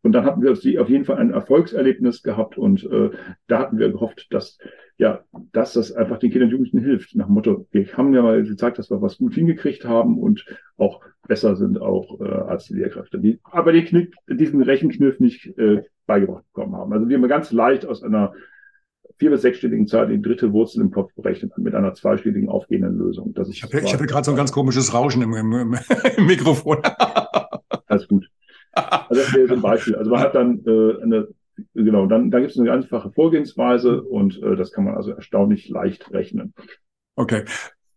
Und 0.03 0.11
dann 0.11 0.25
hatten 0.25 0.41
wir 0.41 0.51
auf 0.51 0.89
jeden 0.89 1.05
Fall 1.05 1.17
ein 1.17 1.31
Erfolgserlebnis 1.31 2.23
gehabt 2.23 2.57
und 2.57 2.83
äh, 2.83 3.11
da 3.47 3.59
hatten 3.59 3.79
wir 3.79 3.89
gehofft, 3.89 4.27
dass 4.31 4.57
ja, 4.97 5.23
dass 5.53 5.73
das 5.73 5.91
einfach 5.91 6.17
den 6.17 6.31
Kindern 6.31 6.47
und 6.49 6.51
Jugendlichen 6.51 6.83
hilft. 6.83 7.15
Nach 7.15 7.27
dem 7.27 7.35
Motto, 7.35 7.67
wir 7.71 7.87
haben 7.93 8.13
ja 8.13 8.23
mal 8.23 8.43
gezeigt, 8.43 8.79
dass 8.79 8.89
wir 8.89 9.01
was 9.01 9.17
gut 9.19 9.35
hingekriegt 9.35 9.85
haben 9.85 10.17
und 10.17 10.45
auch 10.77 11.01
besser 11.27 11.55
sind 11.55 11.79
auch 11.79 12.19
äh, 12.19 12.25
als 12.25 12.65
die 12.65 12.73
Lehrkräfte. 12.73 13.19
Die, 13.19 13.39
aber 13.43 13.71
die 13.71 13.85
Knick, 13.85 14.15
diesen 14.27 14.61
Rechenkniff 14.61 15.19
nicht 15.19 15.57
äh, 15.57 15.83
beigebracht 16.07 16.43
bekommen 16.53 16.75
haben. 16.75 16.91
Also 16.91 17.07
wir 17.07 17.17
haben 17.17 17.27
ganz 17.27 17.51
leicht 17.51 17.85
aus 17.85 18.03
einer 18.03 18.33
vier- 19.19 19.29
bis 19.29 19.43
sechsstelligen 19.43 19.87
Zahl 19.87 20.07
die 20.07 20.21
dritte 20.21 20.51
Wurzel 20.51 20.81
im 20.81 20.89
Kopf 20.89 21.13
berechnet 21.13 21.55
mit 21.59 21.75
einer 21.75 21.93
zweistelligen 21.93 22.49
aufgehenden 22.49 22.97
Lösung. 22.97 23.33
Das 23.35 23.47
ich 23.47 23.61
habe 23.61 23.77
hab 23.77 24.07
gerade 24.07 24.25
so 24.25 24.31
ein 24.31 24.37
ganz 24.37 24.51
komisches 24.51 24.93
Rauschen 24.93 25.21
im, 25.21 25.33
im, 25.35 25.53
im, 25.53 25.77
im 26.17 26.25
Mikrofon. 26.25 26.79
Alles 27.85 28.07
gut. 28.07 28.27
Also 28.73 29.21
das 29.21 29.33
wäre 29.35 29.47
so 29.47 29.53
ein 29.53 29.61
Beispiel. 29.61 29.95
Also 29.95 30.09
man 30.09 30.19
hat 30.19 30.33
dann 30.33 30.63
äh, 30.65 31.03
eine 31.03 31.27
genau, 31.73 32.05
dann 32.05 32.31
da 32.31 32.39
gibt 32.39 32.51
es 32.51 32.59
eine 32.59 32.71
einfache 32.71 33.11
Vorgehensweise 33.11 34.01
und 34.01 34.41
äh, 34.41 34.55
das 34.55 34.71
kann 34.71 34.85
man 34.85 34.95
also 34.95 35.11
erstaunlich 35.11 35.69
leicht 35.69 36.11
rechnen. 36.11 36.53
Okay. 37.15 37.43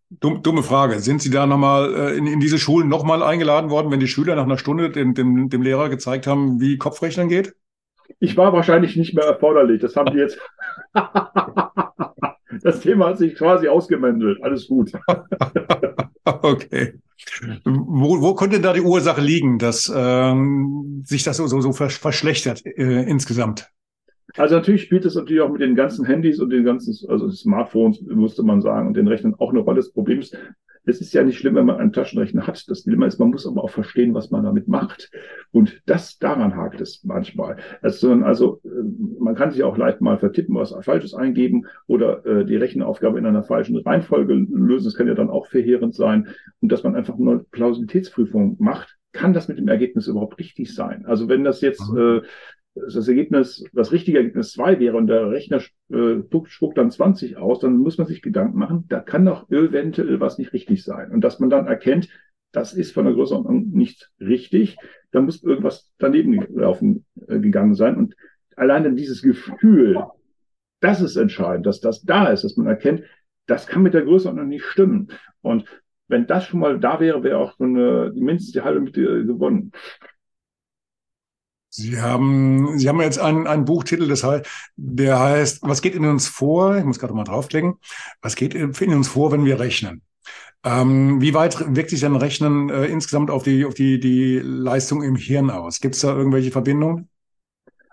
Dumme 0.09 0.63
Frage. 0.63 1.01
Sind 1.01 1.21
Sie 1.21 1.31
da 1.31 1.47
nochmal 1.47 1.93
äh, 1.95 2.17
in, 2.17 2.27
in 2.27 2.39
diese 2.39 2.59
Schulen 2.59 2.89
nochmal 2.89 3.23
eingeladen 3.25 3.71
worden, 3.71 3.91
wenn 3.91 3.99
die 3.99 4.07
Schüler 4.07 4.37
nach 4.37 4.45
einer 4.45 4.59
Stunde 4.59 4.91
dem, 4.91 5.15
dem, 5.15 5.49
dem 5.49 5.63
Lehrer 5.63 5.89
gezeigt 5.89 6.29
haben, 6.29 6.61
wie 6.61 6.79
Kopfrechnen 6.79 7.29
geht? 7.29 7.55
Ich 8.21 8.37
war 8.37 8.53
wahrscheinlich 8.53 8.97
nicht 8.97 9.15
mehr 9.15 9.25
erforderlich. 9.25 9.81
Das 9.81 9.97
haben 9.97 10.13
die 10.13 10.19
jetzt. 10.19 10.39
das 12.63 12.81
Thema 12.81 13.09
hat 13.09 13.19
sich 13.19 13.35
quasi 13.35 13.67
ausgemendelt. 13.67 14.43
Alles 14.43 14.69
gut. 14.69 14.93
okay. 16.25 16.95
Wo, 17.65 18.21
wo 18.21 18.35
könnte 18.35 18.61
da 18.61 18.73
die 18.73 18.83
Ursache 18.83 19.21
liegen, 19.21 19.59
dass 19.59 19.93
ähm, 19.95 20.76
sich 21.07 21.23
das 21.23 21.37
so, 21.37 21.47
so, 21.47 21.61
so 21.61 21.73
verschlechtert 21.73 22.65
äh, 22.67 23.03
insgesamt? 23.03 23.71
Also 24.37 24.57
natürlich 24.57 24.83
spielt 24.83 25.05
es 25.05 25.15
natürlich 25.15 25.41
auch 25.41 25.51
mit 25.51 25.63
den 25.63 25.77
ganzen 25.77 26.05
Handys 26.05 26.41
und 26.41 26.51
den 26.51 26.65
ganzen, 26.65 26.95
also 27.09 27.31
Smartphones, 27.31 28.03
musste 28.03 28.43
man 28.43 28.61
sagen, 28.61 28.89
und 28.89 28.95
den 28.95 29.09
Rechnern 29.09 29.35
auch 29.39 29.51
eine 29.51 29.61
Rolle. 29.61 29.77
Das 29.77 29.93
Problem 29.93 30.19
ist, 30.19 30.37
es 30.89 31.01
ist 31.01 31.13
ja 31.13 31.25
nicht 31.25 31.39
schlimm, 31.39 31.57
wenn 31.57 31.67
man 31.67 31.79
einen 31.79 31.93
Taschenrechner 31.93 32.47
hat. 32.47 32.65
Das 32.69 32.85
Dilemma 32.85 33.07
ist, 33.07 33.19
man 33.19 33.31
muss 33.31 33.47
aber 33.47 33.65
auch 33.65 33.71
verstehen, 33.71 34.15
was 34.15 34.31
man 34.31 34.45
damit 34.45 34.69
macht. 34.69 35.11
Und 35.51 35.83
das 35.87 36.19
daran 36.19 36.55
hakt 36.55 36.81
es 36.81 37.03
manchmal. 37.03 37.57
Also, 37.83 38.13
also 38.13 38.61
man 39.19 39.35
kann 39.35 39.51
sich 39.51 39.65
auch 39.65 39.77
leicht 39.77 40.01
mal 40.01 40.19
vertippen, 40.19 40.55
was 40.55 40.75
Falsches 40.83 41.13
eingeben 41.13 41.67
oder 41.89 42.25
äh, 42.25 42.45
die 42.45 42.57
Rechenaufgabe 42.57 43.19
in 43.19 43.27
einer 43.27 43.43
falschen 43.43 43.77
Reihenfolge 43.77 44.35
lösen. 44.35 44.85
Das 44.85 44.95
kann 44.95 45.09
ja 45.09 45.15
dann 45.15 45.31
auch 45.31 45.49
verheerend 45.49 45.95
sein. 45.95 46.29
Und 46.61 46.71
dass 46.71 46.85
man 46.85 46.95
einfach 46.95 47.17
nur 47.17 47.45
Plausibilitätsprüfung 47.51 48.57
macht, 48.61 48.96
kann 49.17 49.33
das 49.33 49.49
mit 49.49 49.59
dem 49.59 49.69
Ergebnis 49.69 50.07
überhaupt 50.07 50.39
richtig 50.39 50.75
sein? 50.75 51.07
Also 51.07 51.29
wenn 51.29 51.43
das 51.43 51.61
jetzt 51.63 51.91
mhm. 51.91 52.21
äh, 52.21 52.21
das 52.75 53.09
Ergebnis, 53.09 53.65
das 53.73 53.91
richtige 53.91 54.19
Ergebnis 54.19 54.53
zwei 54.53 54.79
wäre 54.79 54.97
und 54.97 55.07
der 55.07 55.31
Rechner 55.31 55.63
äh, 55.91 56.23
spuckt 56.45 56.77
dann 56.77 56.91
20 56.91 57.39
aus, 57.39 57.61
dann 57.61 57.79
muss 57.79 57.97
man 57.97 58.07
sich 58.07 58.21
Gedanken 58.21 58.59
machen, 58.59 58.85
da 58.89 59.01
kann 59.01 59.25
doch 59.25 59.51
eventuell 59.51 60.21
was 60.21 60.37
nicht 60.37 60.53
richtig 60.53 60.85
sein. 60.85 61.11
Und 61.11 61.23
dass 61.23 61.41
man 61.41 61.49
dann 61.49 61.67
erkennt, 61.67 62.09
das 62.53 62.75
ist 62.75 62.93
von 62.93 63.07
der 63.07 63.15
Größenordnung 63.15 63.71
nicht 63.71 64.11
richtig, 64.21 64.77
da 65.11 65.21
muss 65.21 65.43
irgendwas 65.43 65.91
daneben 65.99 66.39
gelaufen 66.39 67.07
äh, 67.27 67.39
gegangen 67.39 67.75
sein. 67.75 67.97
Und 67.97 68.15
allein 68.57 68.85
dann 68.85 68.97
dieses 68.97 69.23
Gefühl, 69.23 70.05
das 70.81 71.01
ist 71.01 71.17
entscheidend, 71.17 71.67
dass 71.67 71.81
das 71.81 72.03
da 72.03 72.29
ist, 72.29 72.45
dass 72.45 72.57
man 72.57 72.67
erkennt, 72.67 73.03
das 73.47 73.67
kann 73.67 73.83
mit 73.83 73.95
der 73.95 74.03
Größenordnung 74.03 74.49
nicht 74.49 74.65
stimmen. 74.65 75.09
Und 75.41 75.65
wenn 76.09 76.27
das 76.27 76.47
schon 76.47 76.61
mal 76.61 76.79
da 76.79 77.01
wäre, 77.01 77.23
wäre 77.23 77.39
auch 77.39 77.59
eine, 77.59 78.13
mindestens 78.15 78.53
die 78.53 78.63
halbe 78.63 78.81
Mitte 78.81 79.25
gewonnen. 79.27 79.73
Sie 81.69 82.01
haben, 82.01 82.79
Sie 82.79 82.89
haben 82.89 83.01
jetzt 83.03 83.19
einen, 83.19 83.47
einen 83.47 83.67
Buchtitel, 83.67 84.09
das 84.09 84.25
heißt, 84.25 84.47
der 84.77 85.21
heißt, 85.21 85.59
was 85.63 85.83
geht 85.83 85.95
in 85.95 86.07
uns 86.07 86.27
vor? 86.27 86.77
Ich 86.77 86.85
muss 86.85 86.99
gerade 86.99 87.13
mal 87.13 87.25
draufklicken. 87.25 87.75
Was 88.23 88.35
geht 88.35 88.55
in 88.55 88.95
uns 88.95 89.09
vor, 89.09 89.31
wenn 89.31 89.45
wir 89.45 89.61
rechnen? 89.61 90.01
Ähm, 90.65 91.21
wie 91.21 91.35
weit 91.35 91.77
wirkt 91.77 91.91
sich 91.91 92.01
denn 92.01 92.17
Rechnen 92.17 92.71
äh, 92.71 92.87
insgesamt 92.87 93.31
auf 93.31 93.43
die, 93.43 93.65
auf 93.65 93.75
die, 93.75 94.01
die 94.01 94.41
Leistung 94.43 95.03
im 95.03 95.17
Hirn 95.17 95.51
aus? 95.51 95.81
Gibt 95.81 95.95
es 95.95 96.01
da 96.01 96.17
irgendwelche 96.17 96.51
Verbindungen? 96.51 97.09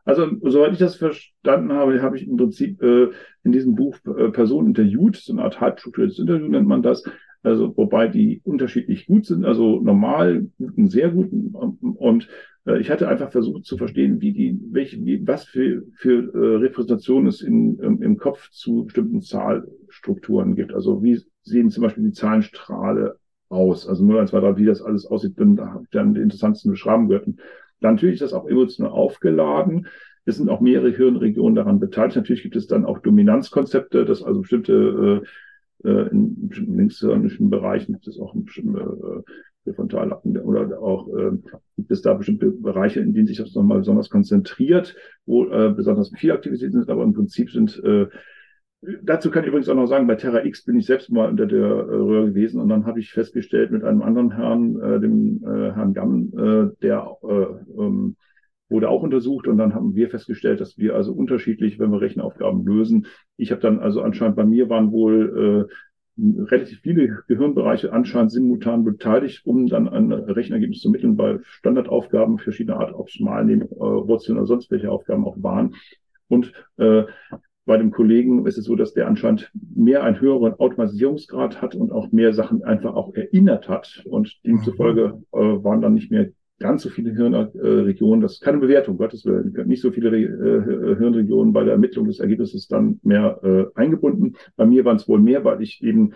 Also, 0.06 0.28
soweit 0.42 0.74
ich 0.74 0.80
das 0.80 0.96
verstanden 0.96 1.72
habe, 1.74 2.02
habe 2.02 2.18
ich 2.18 2.28
im 2.28 2.36
Prinzip 2.36 2.82
äh, 2.82 3.12
in 3.44 3.52
diesem 3.52 3.76
Buch 3.76 3.98
äh, 4.06 4.30
Personen 4.30 4.70
interviewt, 4.70 5.18
so 5.18 5.34
eine 5.34 5.44
Art 5.44 5.62
halbstrukturiertes 5.62 6.20
Interview 6.20 6.48
nennt 6.48 6.68
man 6.68 6.82
das, 6.82 7.04
also 7.44 7.76
wobei 7.76 8.08
die 8.08 8.42
unterschiedlich 8.44 9.06
gut 9.06 9.26
sind, 9.26 9.46
also 9.46 9.82
normal, 9.82 10.48
guten, 10.58 10.88
sehr 10.88 11.10
guten 11.10 11.48
und 11.50 12.28
äh, 12.66 12.80
ich 12.80 12.90
hatte 12.90 13.08
einfach 13.08 13.32
versucht 13.32 13.66
zu 13.66 13.78
verstehen, 13.78 14.22
wie 14.22 14.32
die, 14.32 14.60
welche, 14.72 15.04
wie, 15.06 15.26
was 15.28 15.46
für, 15.46 15.84
für 15.96 16.34
äh, 16.34 16.58
Repräsentationen 16.58 17.28
es 17.28 17.42
in, 17.42 17.80
im, 17.80 18.02
im 18.02 18.18
Kopf 18.18 18.50
zu 18.52 18.86
bestimmten 18.86 19.22
Zahlstrukturen 19.22 20.56
gibt. 20.56 20.74
Also 20.74 21.04
wie 21.04 21.22
sehen 21.44 21.70
zum 21.70 21.84
Beispiel 21.84 22.06
die 22.06 22.14
Zahlenstrahle 22.14 23.18
aus? 23.50 23.88
Also 23.88 24.06
0, 24.06 24.20
1, 24.20 24.30
2, 24.32 24.40
3, 24.40 24.58
wie 24.58 24.66
das 24.66 24.82
alles 24.82 25.06
aussieht, 25.06 25.34
dann, 25.38 25.86
dann 25.92 26.14
die 26.14 26.22
interessantesten 26.22 26.72
beschreiben 26.72 27.08
gehört. 27.08 27.28
Dann 27.82 27.96
natürlich 27.96 28.16
ist 28.16 28.22
das 28.22 28.34
auch 28.34 28.48
emotional 28.48 28.92
aufgeladen. 28.92 29.88
Es 30.26 30.38
sind 30.38 30.50
auch 30.50 30.62
mehrere 30.62 30.92
Hirnregionen 30.92 31.56
daran 31.56 31.82
beteiligt. 31.82 32.16
Natürlich 32.16 32.44
gibt 32.44 32.56
es 32.56 32.68
dann 32.68 32.86
auch 32.86 33.00
Dominanzkonzepte, 33.00 34.06
dass 34.06 34.24
also 34.24 34.40
bestimmte 34.40 35.22
äh, 35.24 35.28
äh 35.84 36.10
in 36.10 36.48
bestimmten 36.48 36.78
linkshirnischen 36.78 37.50
Bereichen 37.50 37.94
gibt 37.94 38.08
es 38.08 38.20
auch 38.20 38.34
bestimmte 38.36 38.80
äh, 38.82 39.32
der 39.66 39.76
Frontallappen 39.76 40.38
oder 40.40 40.80
auch 40.80 41.08
äh, 41.16 41.32
gibt 41.78 41.92
es 41.92 42.02
da 42.02 42.14
bestimmte 42.14 42.52
Bereiche, 42.52 43.00
in 43.00 43.14
denen 43.14 43.28
sich 43.28 43.38
das 43.38 43.56
nochmal 43.56 43.80
besonders 43.80 44.10
konzentriert, 44.10 44.96
wo 45.26 45.46
äh, 45.46 45.74
besonders 45.74 46.12
viel 46.18 46.32
Aktivität 46.32 46.74
sind, 46.74 46.90
aber 46.90 47.04
im 47.04 47.14
Prinzip 47.14 47.50
sind 47.50 47.82
äh, 47.84 48.08
Dazu 49.02 49.32
kann 49.32 49.44
ich 49.44 49.48
übrigens 49.48 49.70
auch 49.70 49.76
noch 49.76 49.88
sagen, 49.88 50.08
bei 50.08 50.16
Terra 50.16 50.44
X 50.44 50.66
bin 50.66 50.78
ich 50.78 50.86
selbst 50.86 51.10
mal 51.10 51.30
unter 51.30 51.46
der 51.46 51.66
äh, 51.66 51.96
Röhre 51.96 52.28
gewesen 52.28 52.60
und 52.60 52.68
dann 52.68 52.86
habe 52.86 53.00
ich 53.00 53.12
festgestellt 53.12 53.72
mit 53.72 53.84
einem 53.86 54.02
anderen 54.02 54.36
Herrn, 54.36 54.78
äh, 54.82 55.00
dem 55.00 55.42
äh, 55.44 55.72
Herrn 55.72 55.94
Gamm, 55.94 56.34
äh, 56.38 56.76
der 56.82 57.16
äh, 57.24 57.82
ähm, 57.82 58.18
wurde 58.74 58.90
auch 58.90 59.04
untersucht 59.04 59.48
und 59.48 59.58
dann 59.58 59.74
haben 59.74 59.96
wir 59.96 60.10
festgestellt, 60.10 60.60
dass 60.60 60.78
wir 60.78 60.96
also 60.96 61.14
unterschiedlich, 61.14 61.80
wenn 61.80 61.92
wir 61.92 62.02
Rechenaufgaben 62.02 62.66
lösen. 62.66 63.06
Ich 63.38 63.52
habe 63.52 63.62
dann 63.62 63.80
also 63.80 64.02
anscheinend 64.02 64.36
bei 64.36 64.44
mir 64.44 64.68
waren 64.68 64.92
wohl 64.92 65.70
äh, 65.70 65.74
relativ 66.18 66.80
viele 66.82 67.24
Gehirnbereiche 67.28 67.94
anscheinend 67.94 68.32
simultan 68.32 68.84
beteiligt, 68.84 69.46
um 69.46 69.68
dann 69.68 69.88
ein 69.88 70.12
Rechenergebnis 70.12 70.82
zu 70.82 70.90
mitteln 70.90 71.16
bei 71.16 71.40
Standardaufgaben 71.44 72.38
verschiedener 72.40 72.80
Art, 72.80 72.94
ob 72.94 73.08
es 73.08 73.20
mal 73.20 73.46
neben 73.46 73.62
äh, 73.62 73.68
Wurzeln 73.80 74.38
oder 74.38 74.48
sonst 74.48 74.70
welche 74.72 74.92
Aufgaben 74.92 75.26
auch 75.26 75.38
waren. 75.42 75.76
Und 76.28 76.52
äh, 76.78 77.04
bei 77.66 77.78
dem 77.78 77.92
Kollegen 77.92 78.46
ist 78.46 78.58
es 78.58 78.66
so, 78.66 78.76
dass 78.76 78.94
der 78.94 79.08
anscheinend 79.08 79.52
mehr 79.54 80.04
einen 80.04 80.20
höheren 80.20 80.54
Automatisierungsgrad 80.54 81.62
hat 81.62 81.76
und 81.76 81.92
auch 81.92 82.12
mehr 82.12 82.34
Sachen 82.34 82.64
einfach 82.64 82.94
auch 82.94 83.14
erinnert 83.14 83.70
hat. 83.70 84.04
Und 84.06 84.38
demzufolge 84.46 85.22
äh, 85.32 85.38
waren 85.38 85.82
dann 85.82 85.94
nicht 85.94 86.12
mehr 86.12 86.30
ganz 86.64 86.82
so 86.82 86.90
viele 86.90 87.14
Hirnregionen, 87.14 88.22
das 88.22 88.36
ist 88.36 88.42
keine 88.42 88.58
Bewertung, 88.58 88.98
Gottes 88.98 89.26
Willen, 89.26 89.54
nicht 89.68 89.82
so 89.82 89.92
viele 89.92 90.18
äh, 90.18 90.96
Hirnregionen 90.98 91.52
bei 91.52 91.66
der 91.66 91.74
Ermittlung 91.74 92.08
des 92.08 92.20
Ergebnisses 92.20 92.68
dann 92.70 93.00
mehr 93.04 93.40
äh, 93.44 93.66
eingebunden. 93.76 94.38
Bei 94.56 94.66
mir 94.66 94.86
waren 94.86 94.96
es 94.96 95.08
wohl 95.10 95.20
mehr, 95.20 95.44
weil 95.44 95.62
ich 95.62 95.84
eben 95.84 96.14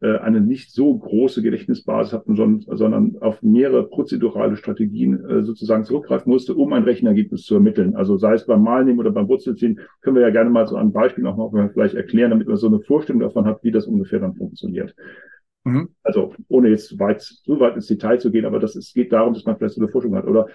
äh, 0.00 0.18
eine 0.18 0.40
nicht 0.40 0.72
so 0.72 0.96
große 0.96 1.42
Gedächtnisbasis 1.42 2.12
hatte, 2.12 2.32
sondern 2.32 3.16
auf 3.20 3.42
mehrere 3.42 3.88
prozedurale 3.88 4.56
Strategien 4.56 5.24
äh, 5.24 5.42
sozusagen 5.42 5.82
zurückgreifen 5.82 6.30
musste, 6.30 6.54
um 6.54 6.72
ein 6.72 6.84
Rechenergebnis 6.84 7.42
zu 7.42 7.54
ermitteln. 7.54 7.96
Also 7.96 8.16
sei 8.16 8.34
es 8.34 8.46
beim 8.46 8.62
Malnehmen 8.62 9.00
oder 9.00 9.10
beim 9.10 9.26
Wurzelziehen, 9.26 9.80
können 10.00 10.14
wir 10.14 10.22
ja 10.22 10.30
gerne 10.30 10.50
mal 10.50 10.68
so 10.68 10.76
ein 10.76 10.92
Beispiel 10.92 11.26
auch 11.26 11.50
mal 11.50 11.70
vielleicht 11.70 11.96
erklären, 11.96 12.30
damit 12.30 12.46
man 12.46 12.56
so 12.56 12.68
eine 12.68 12.78
Vorstellung 12.78 13.20
davon 13.20 13.46
hat, 13.46 13.64
wie 13.64 13.72
das 13.72 13.88
ungefähr 13.88 14.20
dann 14.20 14.36
funktioniert. 14.36 14.94
Mhm. 15.68 15.88
Also 16.02 16.34
ohne 16.48 16.68
jetzt 16.68 16.98
weit, 16.98 17.22
so 17.22 17.60
weit 17.60 17.76
ins 17.76 17.86
Detail 17.86 18.18
zu 18.18 18.30
gehen, 18.30 18.44
aber 18.44 18.58
das 18.58 18.76
ist, 18.76 18.94
geht 18.94 19.12
darum, 19.12 19.34
dass 19.34 19.44
man 19.44 19.56
vielleicht 19.56 19.74
so 19.74 19.80
eine 19.80 19.90
Forschung 19.90 20.14
hat 20.16 20.26
oder 20.26 20.48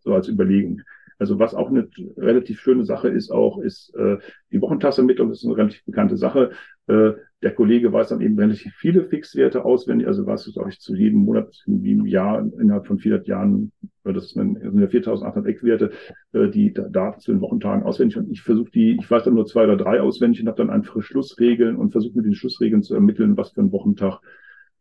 so 0.00 0.14
als 0.14 0.28
Überlegung. 0.28 0.82
Also 1.18 1.38
was 1.38 1.54
auch 1.54 1.70
eine 1.70 1.88
relativ 2.16 2.60
schöne 2.60 2.84
Sache 2.84 3.08
ist, 3.08 3.30
auch 3.30 3.58
ist 3.58 3.94
äh, 3.96 4.18
die 4.52 4.60
Wochentagsermittlung, 4.60 5.30
das 5.30 5.38
ist 5.38 5.46
eine 5.46 5.56
relativ 5.56 5.84
bekannte 5.84 6.16
Sache. 6.16 6.50
Äh, 6.88 7.12
der 7.42 7.54
Kollege 7.54 7.92
weiß 7.92 8.08
dann 8.08 8.20
eben 8.20 8.38
relativ 8.38 8.74
viele 8.74 9.04
Fixwerte 9.04 9.64
auswendig, 9.64 10.06
also 10.06 10.26
was 10.26 10.50
glaube 10.52 10.70
ich 10.70 10.80
zu 10.80 10.94
jedem 10.94 11.20
Monat, 11.20 11.62
in 11.66 11.82
jedem 11.82 12.06
Jahr 12.06 12.40
innerhalb 12.40 12.86
von 12.86 12.98
400 12.98 13.26
Jahren, 13.26 13.72
das 14.12 14.30
sind 14.30 14.58
ja 14.62 14.86
4.800 14.86 15.46
Eckwerte, 15.46 15.90
äh, 16.32 16.48
die 16.48 16.72
Daten 16.72 17.20
zu 17.20 17.32
den 17.32 17.40
Wochentagen 17.40 17.82
auswendig 17.82 18.16
und 18.16 18.30
ich 18.30 18.42
versuche 18.42 18.70
die, 18.70 18.96
ich 19.00 19.10
weiß 19.10 19.24
dann 19.24 19.34
nur 19.34 19.46
zwei 19.46 19.64
oder 19.64 19.76
drei 19.76 20.00
auswendig 20.00 20.40
und 20.40 20.48
habe 20.48 20.58
dann 20.58 20.70
einfache 20.70 21.02
Schlussregeln 21.02 21.76
und 21.76 21.92
versuche 21.92 22.16
mit 22.16 22.26
den 22.26 22.34
Schlussregeln 22.34 22.82
zu 22.82 22.94
ermitteln, 22.94 23.36
was 23.36 23.50
für 23.50 23.60
ein 23.60 23.72
Wochentag 23.72 24.20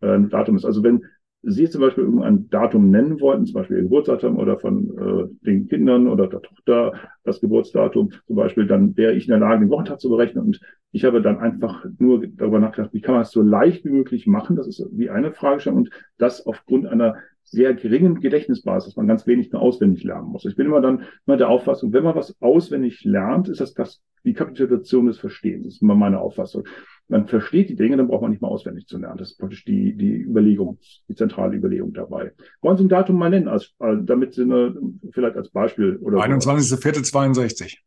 äh, 0.02 0.16
ein 0.16 0.30
Datum 0.30 0.56
ist. 0.56 0.66
Also 0.66 0.84
wenn 0.84 1.06
Sie 1.48 1.70
zum 1.70 1.82
Beispiel 1.82 2.06
irgendein 2.06 2.50
Datum 2.50 2.90
nennen 2.90 3.22
wollten, 3.22 3.46
zum 3.46 3.54
Beispiel 3.54 3.78
Ihr 3.78 3.84
Geburtsdatum 3.84 4.38
oder 4.38 4.58
von 4.58 4.98
äh, 4.98 5.46
den 5.46 5.68
Kindern 5.68 6.08
oder 6.08 6.26
der 6.28 6.42
Tochter 6.42 6.94
das 7.24 7.40
Geburtsdatum 7.40 8.12
zum 8.26 8.36
Beispiel, 8.36 8.66
dann 8.66 8.98
wäre 8.98 9.14
ich 9.14 9.26
in 9.26 9.30
der 9.30 9.40
Lage, 9.40 9.60
den 9.60 9.70
Wochentag 9.70 10.00
zu 10.00 10.10
berechnen. 10.10 10.44
Und 10.44 10.60
ich 10.92 11.06
habe 11.06 11.22
dann 11.22 11.38
einfach 11.38 11.86
nur 12.00 12.26
darüber 12.26 12.60
nachgedacht, 12.60 12.94
wie 12.94 13.02
kann 13.02 13.14
man 13.14 13.22
es 13.22 13.32
so 13.32 13.44
leicht 13.44 13.86
wie 13.86 13.90
möglich 13.90 14.26
machen? 14.26 14.56
Das 14.56 14.68
ist 14.68 14.88
wie 14.92 15.12
eine 15.12 15.34
Fragestellung 15.34 15.82
und 15.82 15.90
das 16.18 16.48
aufgrund 16.48 16.88
einer 16.88 17.18
sehr 17.46 17.74
geringen 17.74 18.20
Gedächtnisbasis, 18.20 18.90
dass 18.90 18.98
man 18.98 19.08
ganz 19.08 19.26
wenig 19.26 19.52
nur 19.52 19.62
auswendig 19.62 20.04
lernen 20.04 20.28
muss. 20.28 20.46
Ich 20.46 20.56
bin 20.56 20.66
immer 20.66 20.82
dann 20.82 21.04
immer 21.26 21.38
der 21.38 21.50
Auffassung, 21.50 21.94
wenn 21.94 22.04
man 22.04 22.16
was 22.16 22.36
auswendig 22.42 23.04
lernt, 23.04 23.48
ist 23.48 23.62
das, 23.62 23.74
das 23.74 24.02
die 24.24 24.34
Kapitalisation 24.34 25.06
des 25.06 25.20
Verstehens. 25.20 25.66
Das 25.66 25.74
ist 25.76 25.82
immer 25.82 25.96
meine 25.96 26.20
Auffassung 26.20 26.64
man 27.08 27.28
versteht 27.28 27.70
die 27.70 27.76
Dinge, 27.76 27.98
dann 27.98 28.08
braucht 28.08 28.22
man 28.22 28.32
nicht 28.32 28.42
mal 28.42 28.48
auswendig 28.48 28.88
zu 28.88 28.98
lernen. 28.98 29.18
Das 29.18 29.32
ist 29.32 29.38
praktisch 29.38 29.64
die, 29.66 29.96
die 29.96 30.22
Überlegung, 30.22 30.80
die 31.08 31.16
zentrale 31.16 31.56
Überlegung 31.56 31.94
dabei. 31.94 32.34
Wollen 32.62 32.78
Sie 32.78 32.84
ein 32.84 32.90
Datum 32.90 33.18
mal 33.18 33.30
nennen, 33.30 33.48
als, 33.48 33.74
damit 33.80 34.34
Sie 34.34 34.42
eine, 34.42 34.76
vielleicht 35.12 35.36
als 35.36 35.50
Beispiel 35.50 35.98
oder 35.98 36.20
21.04.62. 36.20 37.78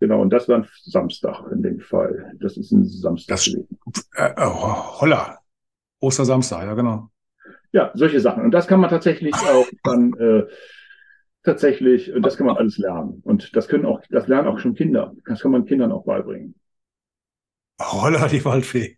Genau, 0.00 0.22
und 0.22 0.30
das 0.30 0.48
war 0.48 0.58
ein 0.58 0.66
Samstag 0.82 1.50
in 1.52 1.62
dem 1.62 1.80
Fall. 1.80 2.32
Das 2.40 2.56
ist 2.56 2.72
ein 2.72 2.84
Samstag. 2.84 3.36
Das, 3.36 3.48
äh, 4.16 4.30
äh, 4.36 4.46
holla. 4.46 5.38
Ostersamstag, 6.00 6.64
ja, 6.64 6.74
genau. 6.74 7.10
Ja, 7.74 7.90
solche 7.94 8.20
Sachen. 8.20 8.44
Und 8.44 8.52
das 8.52 8.68
kann 8.68 8.78
man 8.78 8.88
tatsächlich 8.88 9.34
auch 9.34 9.66
dann 9.82 10.14
äh, 10.14 10.44
tatsächlich, 11.42 12.12
und 12.12 12.22
das 12.22 12.36
kann 12.36 12.46
man 12.46 12.56
alles 12.56 12.78
lernen. 12.78 13.20
Und 13.24 13.56
das 13.56 13.66
können 13.66 13.84
auch, 13.84 14.00
das 14.10 14.28
lernen 14.28 14.46
auch 14.46 14.60
schon 14.60 14.76
Kinder. 14.76 15.12
Das 15.26 15.40
kann 15.40 15.50
man 15.50 15.66
Kindern 15.66 15.90
auch 15.90 16.04
beibringen. 16.04 16.54
Holla, 17.82 18.28
die 18.28 18.44
Waldfee. 18.44 18.96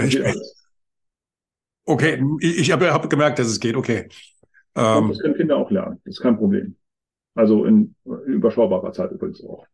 Ich, 0.00 0.22
okay, 1.84 2.22
ich 2.38 2.70
habe 2.70 2.92
hab 2.92 3.10
gemerkt, 3.10 3.40
dass 3.40 3.48
es 3.48 3.58
geht. 3.58 3.74
Okay. 3.74 4.08
Ähm, 4.76 5.08
das 5.08 5.18
können 5.18 5.34
Kinder 5.34 5.56
auch 5.56 5.72
lernen. 5.72 6.00
Das 6.04 6.14
ist 6.14 6.20
kein 6.20 6.36
Problem. 6.36 6.76
Also 7.34 7.64
in 7.64 7.96
überschaubarer 8.04 8.92
Zeit 8.92 9.10
übrigens 9.10 9.42
auch. 9.42 9.66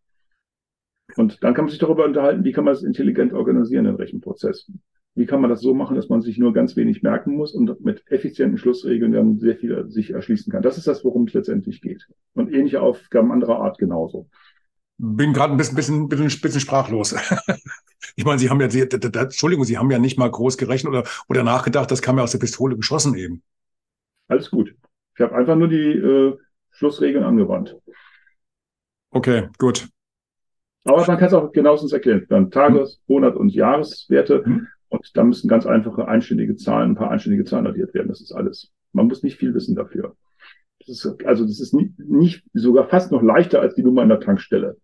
Und 1.17 1.43
dann 1.43 1.55
kann 1.55 1.65
man 1.65 1.71
sich 1.71 1.79
darüber 1.79 2.05
unterhalten, 2.05 2.45
wie 2.45 2.53
kann 2.53 2.65
man 2.65 2.75
das 2.75 2.83
intelligent 2.83 3.33
organisieren, 3.33 3.85
den 3.85 3.97
Rechenprozess. 3.97 4.71
Wie 5.15 5.27
kann 5.27 5.41
man 5.41 5.51
das 5.51 5.61
so 5.61 5.75
machen, 5.75 5.95
dass 5.97 6.09
man 6.09 6.23
sich 6.23 6.39
nur 6.39 6.53
ganz 6.53 6.75
wenig 6.77 7.03
merken 7.03 7.37
muss 7.37 7.55
und 7.55 7.85
mit 7.85 8.03
effizienten 8.11 8.59
Schlussregeln 8.59 9.13
dann 9.13 9.39
sehr 9.39 9.57
viel 9.57 9.89
sich 9.89 10.11
erschließen 10.11 10.51
kann. 10.51 10.63
Das 10.63 10.77
ist 10.77 10.89
das, 10.89 11.05
worum 11.05 11.25
es 11.25 11.35
letztendlich 11.35 11.81
geht. 11.81 12.09
Und 12.35 12.53
ähnliche 12.53 12.81
Aufgaben 12.81 13.31
anderer 13.31 13.61
Art 13.61 13.79
genauso 13.79 14.29
bin 14.99 15.33
gerade 15.33 15.53
ein 15.53 15.57
bisschen, 15.57 15.77
bisschen, 15.77 16.09
bisschen, 16.09 16.41
bisschen 16.41 16.61
sprachlos. 16.61 17.15
ich 18.17 18.25
meine, 18.25 18.39
Sie 18.39 18.51
haben 18.51 18.61
ja, 18.61 18.71
Sie, 18.71 18.83
Entschuldigung, 18.83 19.65
Sie 19.65 19.79
haben 19.79 19.91
ja 19.91 19.99
nicht 19.99 20.19
mal 20.19 20.31
groß 20.31 20.57
gerechnet 20.57 20.93
oder, 20.93 21.05
oder 21.29 21.43
nachgedacht, 21.43 21.91
das 21.91 22.03
kam 22.03 22.17
ja 22.17 22.25
aus 22.25 22.33
der 22.33 22.39
Pistole 22.39 22.77
geschossen 22.77 23.15
eben. 23.15 23.43
Alles 24.29 24.51
gut. 24.51 24.75
Ich 25.17 25.21
habe 25.21 25.35
einfach 25.35 25.57
nur 25.57 25.69
die 25.69 25.93
äh, 25.93 26.37
Schlussregeln 26.71 27.25
angewandt. 27.25 27.77
Okay, 29.11 29.49
gut. 29.59 29.89
Aber 30.85 31.07
man 31.07 31.19
kann 31.19 31.29
es 31.29 31.35
auch 31.35 31.51
genauestens 31.53 31.93
erklären. 31.93 32.27
Dann 32.29 32.51
Tages-, 32.51 33.01
hm. 33.07 33.15
Monat- 33.15 33.37
und 33.37 33.51
Jahreswerte. 33.51 34.45
Hm. 34.45 34.69
Und 34.89 35.17
da 35.17 35.25
müssen 35.25 35.49
ganz 35.49 35.67
einfache 35.67 36.07
einständige 36.07 36.57
Zahlen, 36.57 36.93
ein 36.93 36.95
paar 36.95 37.11
einständige 37.11 37.45
Zahlen 37.45 37.67
addiert 37.67 37.95
werden. 37.95 38.09
Das 38.09 38.21
ist 38.21 38.33
alles. 38.33 38.71
Man 38.93 39.09
muss 39.09 39.23
nicht 39.23 39.39
viel 39.39 39.55
wissen 39.55 39.75
dafür. 39.75 40.15
Das 40.79 40.89
ist, 40.89 41.25
also 41.25 41.45
das 41.45 41.61
ist 41.61 41.73
nicht, 41.73 41.99
nicht 41.99 42.45
sogar 42.53 42.89
fast 42.89 43.11
noch 43.11 43.23
leichter 43.23 43.61
als 43.61 43.75
die 43.75 43.83
Nummer 43.83 44.03
in 44.03 44.11
der 44.11 44.21
Tankstelle. 44.21 44.77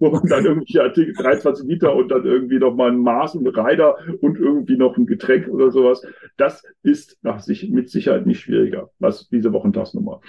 Wo 0.00 0.10
man 0.10 0.26
dann 0.26 0.44
irgendwie 0.44 0.80
Artikel 0.80 1.14
23 1.14 1.68
Liter 1.68 1.94
und 1.94 2.08
dann 2.08 2.24
irgendwie 2.24 2.58
noch 2.58 2.74
mal 2.74 2.90
ein 2.90 2.98
Maß 2.98 3.36
und 3.36 3.46
Reiter 3.46 3.96
und 4.20 4.36
irgendwie 4.36 4.76
noch 4.76 4.96
ein 4.96 5.06
Getränk 5.06 5.46
oder 5.46 5.70
sowas. 5.70 6.04
Das 6.36 6.64
ist 6.82 7.18
nach 7.22 7.40
sich 7.40 7.70
mit 7.70 7.90
Sicherheit 7.90 8.26
nicht 8.26 8.40
schwieriger, 8.40 8.90
was 8.98 9.28
diese 9.28 9.52
Wochentagsnummer 9.52 10.20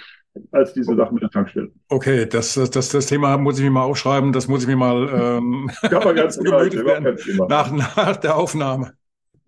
als 0.52 0.72
diese 0.72 0.94
Sachen 0.94 1.14
mit 1.14 1.22
der 1.22 1.30
Tankstelle. 1.30 1.70
Okay, 1.88 2.26
das, 2.26 2.54
das, 2.54 2.88
das 2.88 3.06
Thema 3.06 3.36
muss 3.38 3.58
ich 3.58 3.64
mir 3.64 3.70
mal 3.70 3.82
aufschreiben, 3.82 4.32
das 4.32 4.48
muss 4.48 4.62
ich 4.62 4.68
mir 4.68 4.76
mal 4.76 5.08
ähm, 5.42 5.70
ganz 5.90 6.38
nach, 7.48 7.70
nach 7.72 8.16
der 8.16 8.36
Aufnahme. 8.36 8.92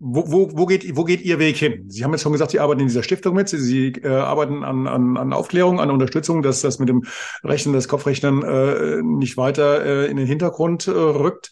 Wo, 0.03 0.31
wo, 0.31 0.57
wo, 0.57 0.65
geht, 0.65 0.97
wo 0.97 1.03
geht 1.03 1.21
Ihr 1.21 1.37
Weg 1.37 1.57
hin? 1.57 1.85
Sie 1.87 2.03
haben 2.03 2.11
jetzt 2.11 2.23
schon 2.23 2.31
gesagt, 2.31 2.49
Sie 2.49 2.59
arbeiten 2.59 2.81
in 2.81 2.87
dieser 2.87 3.03
Stiftung 3.03 3.35
mit. 3.35 3.49
Sie, 3.49 3.59
Sie 3.59 3.89
äh, 4.01 4.07
arbeiten 4.07 4.63
an, 4.63 4.87
an, 4.87 5.15
an 5.15 5.31
Aufklärung, 5.31 5.79
an 5.79 5.91
Unterstützung, 5.91 6.41
dass 6.41 6.61
das 6.61 6.79
mit 6.79 6.89
dem 6.89 7.03
Rechnen, 7.43 7.75
das 7.75 7.87
Kopfrechnen 7.87 8.41
äh, 8.41 9.03
nicht 9.03 9.37
weiter 9.37 9.85
äh, 9.85 10.09
in 10.09 10.17
den 10.17 10.25
Hintergrund 10.25 10.87
äh, 10.87 10.91
rückt. 10.91 11.51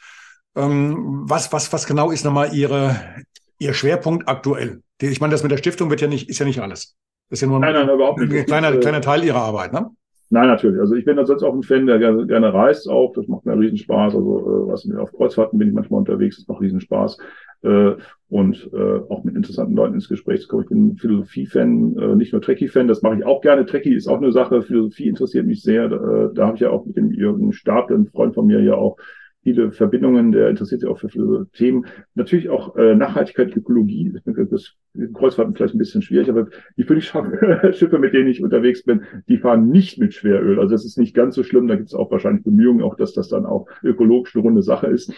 Ähm, 0.55 1.25
was, 1.29 1.53
was, 1.53 1.71
was 1.71 1.85
genau 1.85 2.09
ist 2.09 2.25
nochmal 2.25 2.51
Ihre, 2.55 3.23
Ihr 3.59 3.75
Schwerpunkt 3.75 4.27
aktuell? 4.27 4.81
Ich 4.99 5.21
meine, 5.21 5.31
das 5.31 5.43
mit 5.43 5.51
der 5.51 5.57
Stiftung 5.57 5.91
wird 5.91 6.01
ja 6.01 6.07
nicht, 6.07 6.27
ist 6.27 6.39
ja 6.39 6.45
nicht 6.47 6.59
alles. 6.59 6.95
Das 7.29 7.37
ist 7.37 7.41
ja 7.41 7.47
nur 7.47 7.57
ein, 7.57 7.73
nein, 7.73 7.85
nein, 7.85 7.95
überhaupt 7.95 8.19
nicht. 8.19 8.33
ein 8.33 8.45
kleiner, 8.45 8.73
äh, 8.73 8.77
kleiner 8.79 9.01
Teil 9.01 9.23
Ihrer 9.23 9.41
Arbeit, 9.41 9.73
ne? 9.73 9.89
Nein, 10.31 10.47
natürlich. 10.47 10.79
Also 10.79 10.95
ich 10.95 11.05
bin 11.05 11.23
sonst 11.25 11.43
auch 11.43 11.53
ein 11.53 11.63
Fan, 11.63 11.87
der 11.87 11.97
gerne, 11.97 12.27
gerne 12.27 12.53
reist 12.53 12.87
auch. 12.87 13.13
Das 13.13 13.27
macht 13.27 13.45
mir 13.45 13.57
riesen 13.57 13.77
Spaß. 13.77 14.15
Also 14.15 14.67
äh, 14.67 14.71
was 14.71 14.89
auf 14.97 15.11
Kreuzfahrten 15.11 15.57
bin 15.57 15.69
ich 15.69 15.73
manchmal 15.73 15.99
unterwegs, 15.99 16.37
das 16.37 16.47
macht 16.47 16.61
riesen 16.61 16.81
Spaß 16.81 17.17
äh, 17.63 17.93
und 18.29 18.69
äh, 18.73 18.99
auch 19.09 19.23
mit 19.23 19.35
interessanten 19.35 19.75
Leuten 19.75 19.95
ins 19.95 20.07
Gespräch 20.07 20.41
zu 20.41 20.47
kommen. 20.47 20.63
Ich 20.63 20.69
bin 20.69 20.97
Philosophie-Fan, 20.97 21.97
äh, 21.97 22.15
nicht 22.15 22.31
nur 22.31 22.41
Trekkie-Fan, 22.41 22.87
das 22.87 23.01
mache 23.01 23.17
ich 23.17 23.25
auch 23.25 23.41
gerne. 23.41 23.65
Trekkie 23.65 23.95
ist 23.95 24.07
auch 24.07 24.17
eine 24.17 24.31
Sache, 24.31 24.61
Philosophie 24.61 25.09
interessiert 25.09 25.47
mich 25.47 25.63
sehr. 25.63 25.85
Äh, 25.85 26.33
da 26.33 26.45
habe 26.45 26.55
ich 26.55 26.61
ja 26.61 26.69
auch 26.69 26.85
mit 26.85 26.95
dem 26.95 27.11
Jürgen 27.11 27.51
Stapel, 27.51 27.97
ein 27.97 28.05
Freund 28.05 28.35
von 28.35 28.45
mir, 28.45 28.61
ja 28.61 28.75
auch 28.75 28.97
viele 29.43 29.71
Verbindungen, 29.71 30.31
der 30.31 30.49
interessiert 30.49 30.81
sich 30.81 30.89
auch 30.89 30.99
für 30.99 31.09
viele 31.09 31.47
Themen. 31.53 31.85
Natürlich 32.15 32.49
auch 32.49 32.75
äh, 32.75 32.95
Nachhaltigkeit, 32.95 33.55
Ökologie, 33.55 34.13
das 34.35 34.75
Kreuzfahrten 35.13 35.55
vielleicht 35.55 35.75
ein 35.75 35.79
bisschen 35.79 36.01
schwierig, 36.01 36.29
aber 36.29 36.47
die 36.77 36.83
Schiffe, 37.73 37.99
mit 37.99 38.13
denen 38.13 38.27
ich 38.27 38.43
unterwegs 38.43 38.83
bin, 38.83 39.03
die 39.27 39.37
fahren 39.37 39.69
nicht 39.69 39.97
mit 39.97 40.13
Schweröl. 40.13 40.59
Also 40.59 40.71
das 40.71 40.85
ist 40.85 40.97
nicht 40.97 41.15
ganz 41.15 41.35
so 41.35 41.43
schlimm, 41.43 41.67
da 41.67 41.75
gibt 41.75 41.89
es 41.89 41.95
auch 41.95 42.11
wahrscheinlich 42.11 42.43
Bemühungen, 42.43 42.83
auch 42.83 42.95
dass 42.95 43.13
das 43.13 43.29
dann 43.29 43.45
auch 43.45 43.67
ökologisch 43.83 44.35
eine 44.35 44.43
runde 44.43 44.61
Sache 44.61 44.87
ist. 44.87 45.13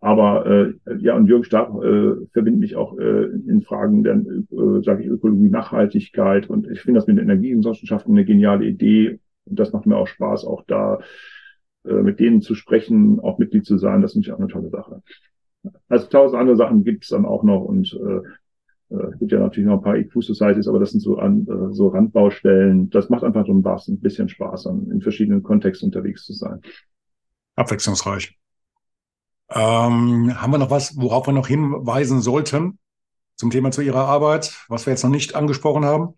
Aber 0.00 0.46
äh, 0.46 0.74
ja, 0.98 1.16
und 1.16 1.26
Jürgen 1.26 1.44
Stab 1.44 1.74
äh, 1.82 2.14
verbindet 2.32 2.60
mich 2.60 2.76
auch 2.76 2.98
äh, 2.98 3.24
in 3.24 3.62
Fragen 3.62 4.04
der, 4.04 4.16
äh, 4.16 4.82
sage 4.82 5.02
ich, 5.02 5.08
Ökologie, 5.08 5.48
Nachhaltigkeit 5.48 6.48
und 6.48 6.70
ich 6.70 6.80
finde 6.80 6.98
das 6.98 7.06
mit 7.06 7.16
den 7.16 7.24
Energiewissenschaften 7.24 8.14
eine 8.14 8.24
geniale 8.24 8.66
Idee. 8.66 9.18
Und 9.46 9.58
das 9.58 9.72
macht 9.72 9.86
mir 9.86 9.96
auch 9.96 10.06
Spaß, 10.06 10.44
auch 10.44 10.64
da 10.66 11.00
mit 11.84 12.18
denen 12.18 12.40
zu 12.40 12.54
sprechen, 12.54 13.20
auch 13.20 13.38
Mitglied 13.38 13.66
zu 13.66 13.78
sein, 13.78 14.00
das 14.00 14.12
ist 14.12 14.16
natürlich 14.16 14.32
auch 14.34 14.38
eine 14.38 14.48
tolle 14.48 14.70
Sache. 14.70 15.02
Also 15.88 16.06
tausend 16.06 16.40
andere 16.40 16.56
Sachen 16.56 16.84
gibt 16.84 17.04
es 17.04 17.10
dann 17.10 17.24
auch 17.24 17.42
noch 17.42 17.62
und 17.62 17.92
äh, 17.94 18.94
äh, 18.94 19.16
gibt 19.18 19.32
ja 19.32 19.38
natürlich 19.38 19.66
noch 19.66 19.78
ein 19.78 19.82
paar 19.82 19.96
IQ-Societies, 19.96 20.68
aber 20.68 20.78
das 20.78 20.90
sind 20.90 21.00
so, 21.00 21.18
an, 21.18 21.46
äh, 21.46 21.74
so 21.74 21.88
Randbaustellen. 21.88 22.90
Das 22.90 23.08
macht 23.08 23.24
einfach 23.24 23.46
so 23.46 23.52
ein 23.52 24.00
bisschen 24.00 24.28
Spaß, 24.28 24.66
an, 24.66 24.90
in 24.90 25.00
verschiedenen 25.00 25.42
Kontexten 25.42 25.88
unterwegs 25.88 26.24
zu 26.24 26.32
sein. 26.32 26.60
Abwechslungsreich. 27.56 28.36
Ähm, 29.50 30.40
haben 30.40 30.50
wir 30.50 30.58
noch 30.58 30.70
was, 30.70 30.96
worauf 30.96 31.26
wir 31.26 31.32
noch 31.32 31.46
hinweisen 31.46 32.20
sollten 32.20 32.78
zum 33.36 33.50
Thema 33.50 33.70
zu 33.70 33.82
Ihrer 33.82 34.06
Arbeit, 34.06 34.64
was 34.68 34.86
wir 34.86 34.92
jetzt 34.92 35.02
noch 35.02 35.10
nicht 35.10 35.34
angesprochen 35.34 35.84
haben? 35.84 36.14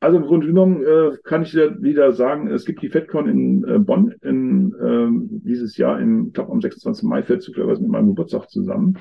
Also 0.00 0.16
im 0.16 0.24
Grunde 0.24 0.46
genommen 0.46 0.82
äh, 0.82 1.16
kann 1.24 1.42
ich 1.42 1.54
wieder 1.54 2.12
sagen, 2.12 2.48
es 2.48 2.64
gibt 2.64 2.80
die 2.80 2.88
FedCon 2.88 3.28
in 3.28 3.64
äh, 3.64 3.78
Bonn 3.78 4.14
in, 4.22 4.74
äh, 4.74 5.38
dieses 5.44 5.76
Jahr, 5.76 6.00
im, 6.00 6.32
glaube 6.32 6.52
am 6.52 6.62
26. 6.62 7.04
Mai 7.04 7.22
fällt 7.22 7.42
zufälligerweise 7.42 7.82
mit 7.82 7.90
meinem 7.90 8.08
Geburtstag 8.08 8.48
zusammen. 8.48 8.98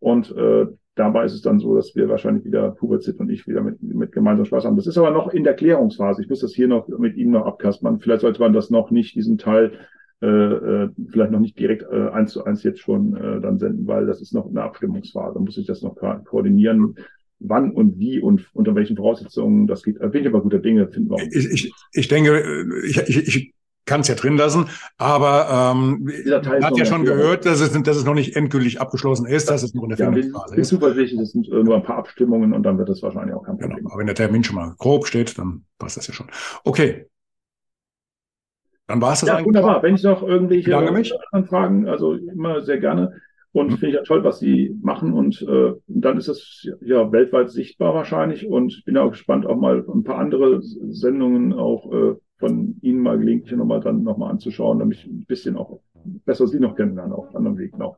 Und 0.00 0.36
äh, 0.36 0.66
dabei 0.96 1.24
ist 1.24 1.34
es 1.34 1.42
dann 1.42 1.60
so, 1.60 1.76
dass 1.76 1.94
wir 1.94 2.08
wahrscheinlich 2.08 2.44
wieder 2.44 2.72
Puberzit 2.72 3.20
und 3.20 3.30
ich 3.30 3.46
wieder 3.46 3.62
mit, 3.62 3.80
mit 3.80 4.10
gemeinsam 4.10 4.44
Spaß 4.44 4.64
haben. 4.64 4.76
Das 4.76 4.88
ist 4.88 4.98
aber 4.98 5.12
noch 5.12 5.28
in 5.28 5.44
der 5.44 5.54
Klärungsphase. 5.54 6.22
Ich 6.22 6.28
muss 6.28 6.40
das 6.40 6.52
hier 6.52 6.66
noch 6.66 6.88
mit 6.88 7.16
Ihnen 7.16 7.30
noch 7.30 7.46
abkaspern. 7.46 8.00
Vielleicht 8.00 8.22
sollte 8.22 8.40
man 8.40 8.52
das 8.52 8.70
noch 8.70 8.90
nicht, 8.90 9.14
diesen 9.14 9.38
Teil 9.38 9.78
äh, 10.20 10.26
äh, 10.26 10.90
vielleicht 11.10 11.30
noch 11.30 11.40
nicht 11.40 11.58
direkt 11.58 11.84
äh, 11.84 12.08
eins 12.08 12.32
zu 12.32 12.44
eins 12.44 12.64
jetzt 12.64 12.80
schon 12.80 13.16
äh, 13.16 13.40
dann 13.40 13.58
senden, 13.58 13.86
weil 13.86 14.06
das 14.06 14.20
ist 14.20 14.34
noch 14.34 14.48
eine 14.48 14.62
Abstimmungsphase. 14.62 15.34
Da 15.34 15.40
muss 15.40 15.58
ich 15.58 15.66
das 15.66 15.82
noch 15.82 15.94
koordinieren 16.24 16.96
wann 17.40 17.70
und 17.72 17.98
wie 17.98 18.20
und 18.20 18.48
unter 18.52 18.74
welchen 18.74 18.96
Voraussetzungen 18.96 19.66
das 19.66 19.82
geht. 19.82 19.98
Bin 19.98 20.22
ich 20.22 20.26
aber 20.26 20.40
guter 20.40 20.58
Dinge, 20.58 20.88
finden 20.88 21.10
wir. 21.10 21.22
Ich, 21.30 21.50
ich, 21.50 21.72
ich 21.92 22.08
denke, 22.08 22.66
ich, 22.86 22.96
ich, 22.96 23.28
ich 23.28 23.54
kann 23.86 24.00
es 24.00 24.08
ja 24.08 24.14
drin 24.14 24.36
lassen, 24.36 24.66
aber 24.96 25.74
ähm, 25.74 26.10
man 26.26 26.64
hat 26.64 26.76
ja 26.76 26.84
schon 26.84 27.04
gehört, 27.04 27.44
dass 27.44 27.60
es, 27.60 27.70
dass 27.82 27.96
es 27.96 28.04
noch 28.04 28.14
nicht 28.14 28.34
endgültig 28.36 28.80
abgeschlossen 28.80 29.26
ist, 29.26 29.50
dass 29.50 29.62
es 29.62 29.74
noch 29.74 29.82
in 29.82 29.90
der 29.90 29.98
ja, 29.98 30.10
Findungsphase 30.10 30.56
ist. 30.56 30.68
zuversichtlich, 30.68 31.20
es 31.20 31.32
sind 31.32 31.48
äh, 31.48 31.62
nur 31.62 31.76
ein 31.76 31.82
paar 31.82 31.98
Abstimmungen 31.98 32.52
und 32.52 32.62
dann 32.62 32.78
wird 32.78 32.88
das 32.88 33.02
wahrscheinlich 33.02 33.34
auch 33.34 33.42
kein 33.42 33.56
genau, 33.56 33.68
Problem. 33.68 33.84
Genau. 33.84 33.90
Aber 33.90 34.00
wenn 34.00 34.06
der 34.06 34.14
Termin 34.14 34.42
schon 34.42 34.56
mal 34.56 34.74
grob 34.78 35.06
steht, 35.06 35.36
dann 35.38 35.64
passt 35.78 35.96
das 35.96 36.06
ja 36.06 36.14
schon. 36.14 36.28
Okay. 36.64 37.06
Dann 38.86 39.00
war 39.00 39.12
es 39.12 39.20
das 39.20 39.28
ja, 39.28 39.36
eigentlich. 39.36 39.46
Wunderbar. 39.46 39.82
Wenn 39.82 39.94
ich 39.94 40.02
noch 40.02 40.22
irgendwelche 40.22 41.18
Anfragen, 41.32 41.88
also 41.88 42.14
immer 42.14 42.62
sehr 42.62 42.78
gerne. 42.78 43.20
Und 43.54 43.68
mhm. 43.68 43.76
finde 43.76 43.88
ich 43.88 43.94
ja 43.94 44.02
toll, 44.02 44.24
was 44.24 44.40
sie 44.40 44.76
machen. 44.82 45.12
Und 45.12 45.40
äh, 45.42 45.74
dann 45.86 46.18
ist 46.18 46.26
es 46.26 46.68
ja 46.80 47.12
weltweit 47.12 47.50
sichtbar 47.50 47.94
wahrscheinlich. 47.94 48.48
Und 48.48 48.72
ich 48.72 48.84
bin 48.84 48.96
auch 48.96 49.12
gespannt, 49.12 49.46
auch 49.46 49.56
mal 49.56 49.84
ein 49.88 50.02
paar 50.02 50.18
andere 50.18 50.60
Sendungen 50.60 51.52
auch 51.52 51.90
äh, 51.92 52.14
von 52.38 52.76
Ihnen 52.82 52.98
mal 52.98 53.16
gelegentlich 53.16 53.56
nochmal 53.56 53.78
dann 53.78 54.02
nochmal 54.02 54.32
anzuschauen, 54.32 54.80
damit 54.80 54.98
ich 54.98 55.06
ein 55.06 55.24
bisschen 55.24 55.56
auch 55.56 55.78
besser 56.24 56.48
Sie 56.48 56.58
noch 56.58 56.74
kennenlernen, 56.74 57.12
auf 57.12 57.34
anderem 57.34 57.56
Weg 57.56 57.78
noch. 57.78 57.96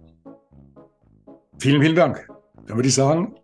Vielen, 1.58 1.80
vielen 1.80 1.96
Dank. 1.96 2.28
Dann 2.66 2.76
würde 2.76 2.88
ich 2.88 2.94
sagen, 2.94 3.34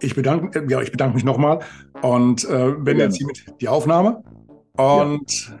ich 0.00 0.14
bedanke, 0.14 0.60
äh, 0.60 0.70
ja, 0.70 0.80
ich 0.80 0.92
bedanke 0.92 1.16
mich 1.16 1.24
nochmal 1.24 1.58
und 2.00 2.44
äh, 2.44 2.74
wenn 2.78 2.98
jetzt 2.98 3.16
hiermit 3.16 3.44
die 3.60 3.66
Aufnahme 3.66 4.22
und 4.76 5.52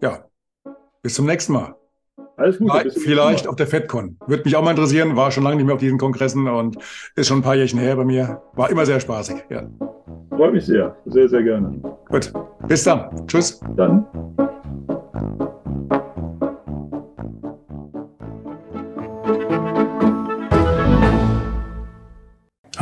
ja. 0.00 0.10
ja, 0.10 0.24
bis 1.02 1.14
zum 1.14 1.26
nächsten 1.26 1.52
Mal. 1.52 1.77
Alles 2.38 2.58
Gute. 2.58 2.90
Vielleicht 2.90 3.48
auf 3.48 3.56
der 3.56 3.66
FedCon. 3.66 4.16
Würde 4.26 4.44
mich 4.44 4.54
auch 4.56 4.62
mal 4.62 4.70
interessieren. 4.70 5.16
War 5.16 5.30
schon 5.32 5.42
lange 5.42 5.56
nicht 5.56 5.66
mehr 5.66 5.74
auf 5.74 5.80
diesen 5.80 5.98
Kongressen 5.98 6.46
und 6.46 6.78
ist 7.16 7.26
schon 7.26 7.38
ein 7.38 7.42
paar 7.42 7.56
Jährchen 7.56 7.80
her 7.80 7.96
bei 7.96 8.04
mir. 8.04 8.40
War 8.54 8.70
immer 8.70 8.86
sehr 8.86 9.00
spaßig. 9.00 9.44
Ja. 9.50 9.64
Freut 10.30 10.52
mich 10.52 10.64
sehr. 10.64 10.96
Sehr, 11.06 11.28
sehr 11.28 11.42
gerne. 11.42 11.80
Gut. 12.08 12.32
Bis 12.68 12.84
dann. 12.84 13.26
Tschüss. 13.26 13.60
Dann. 13.76 14.06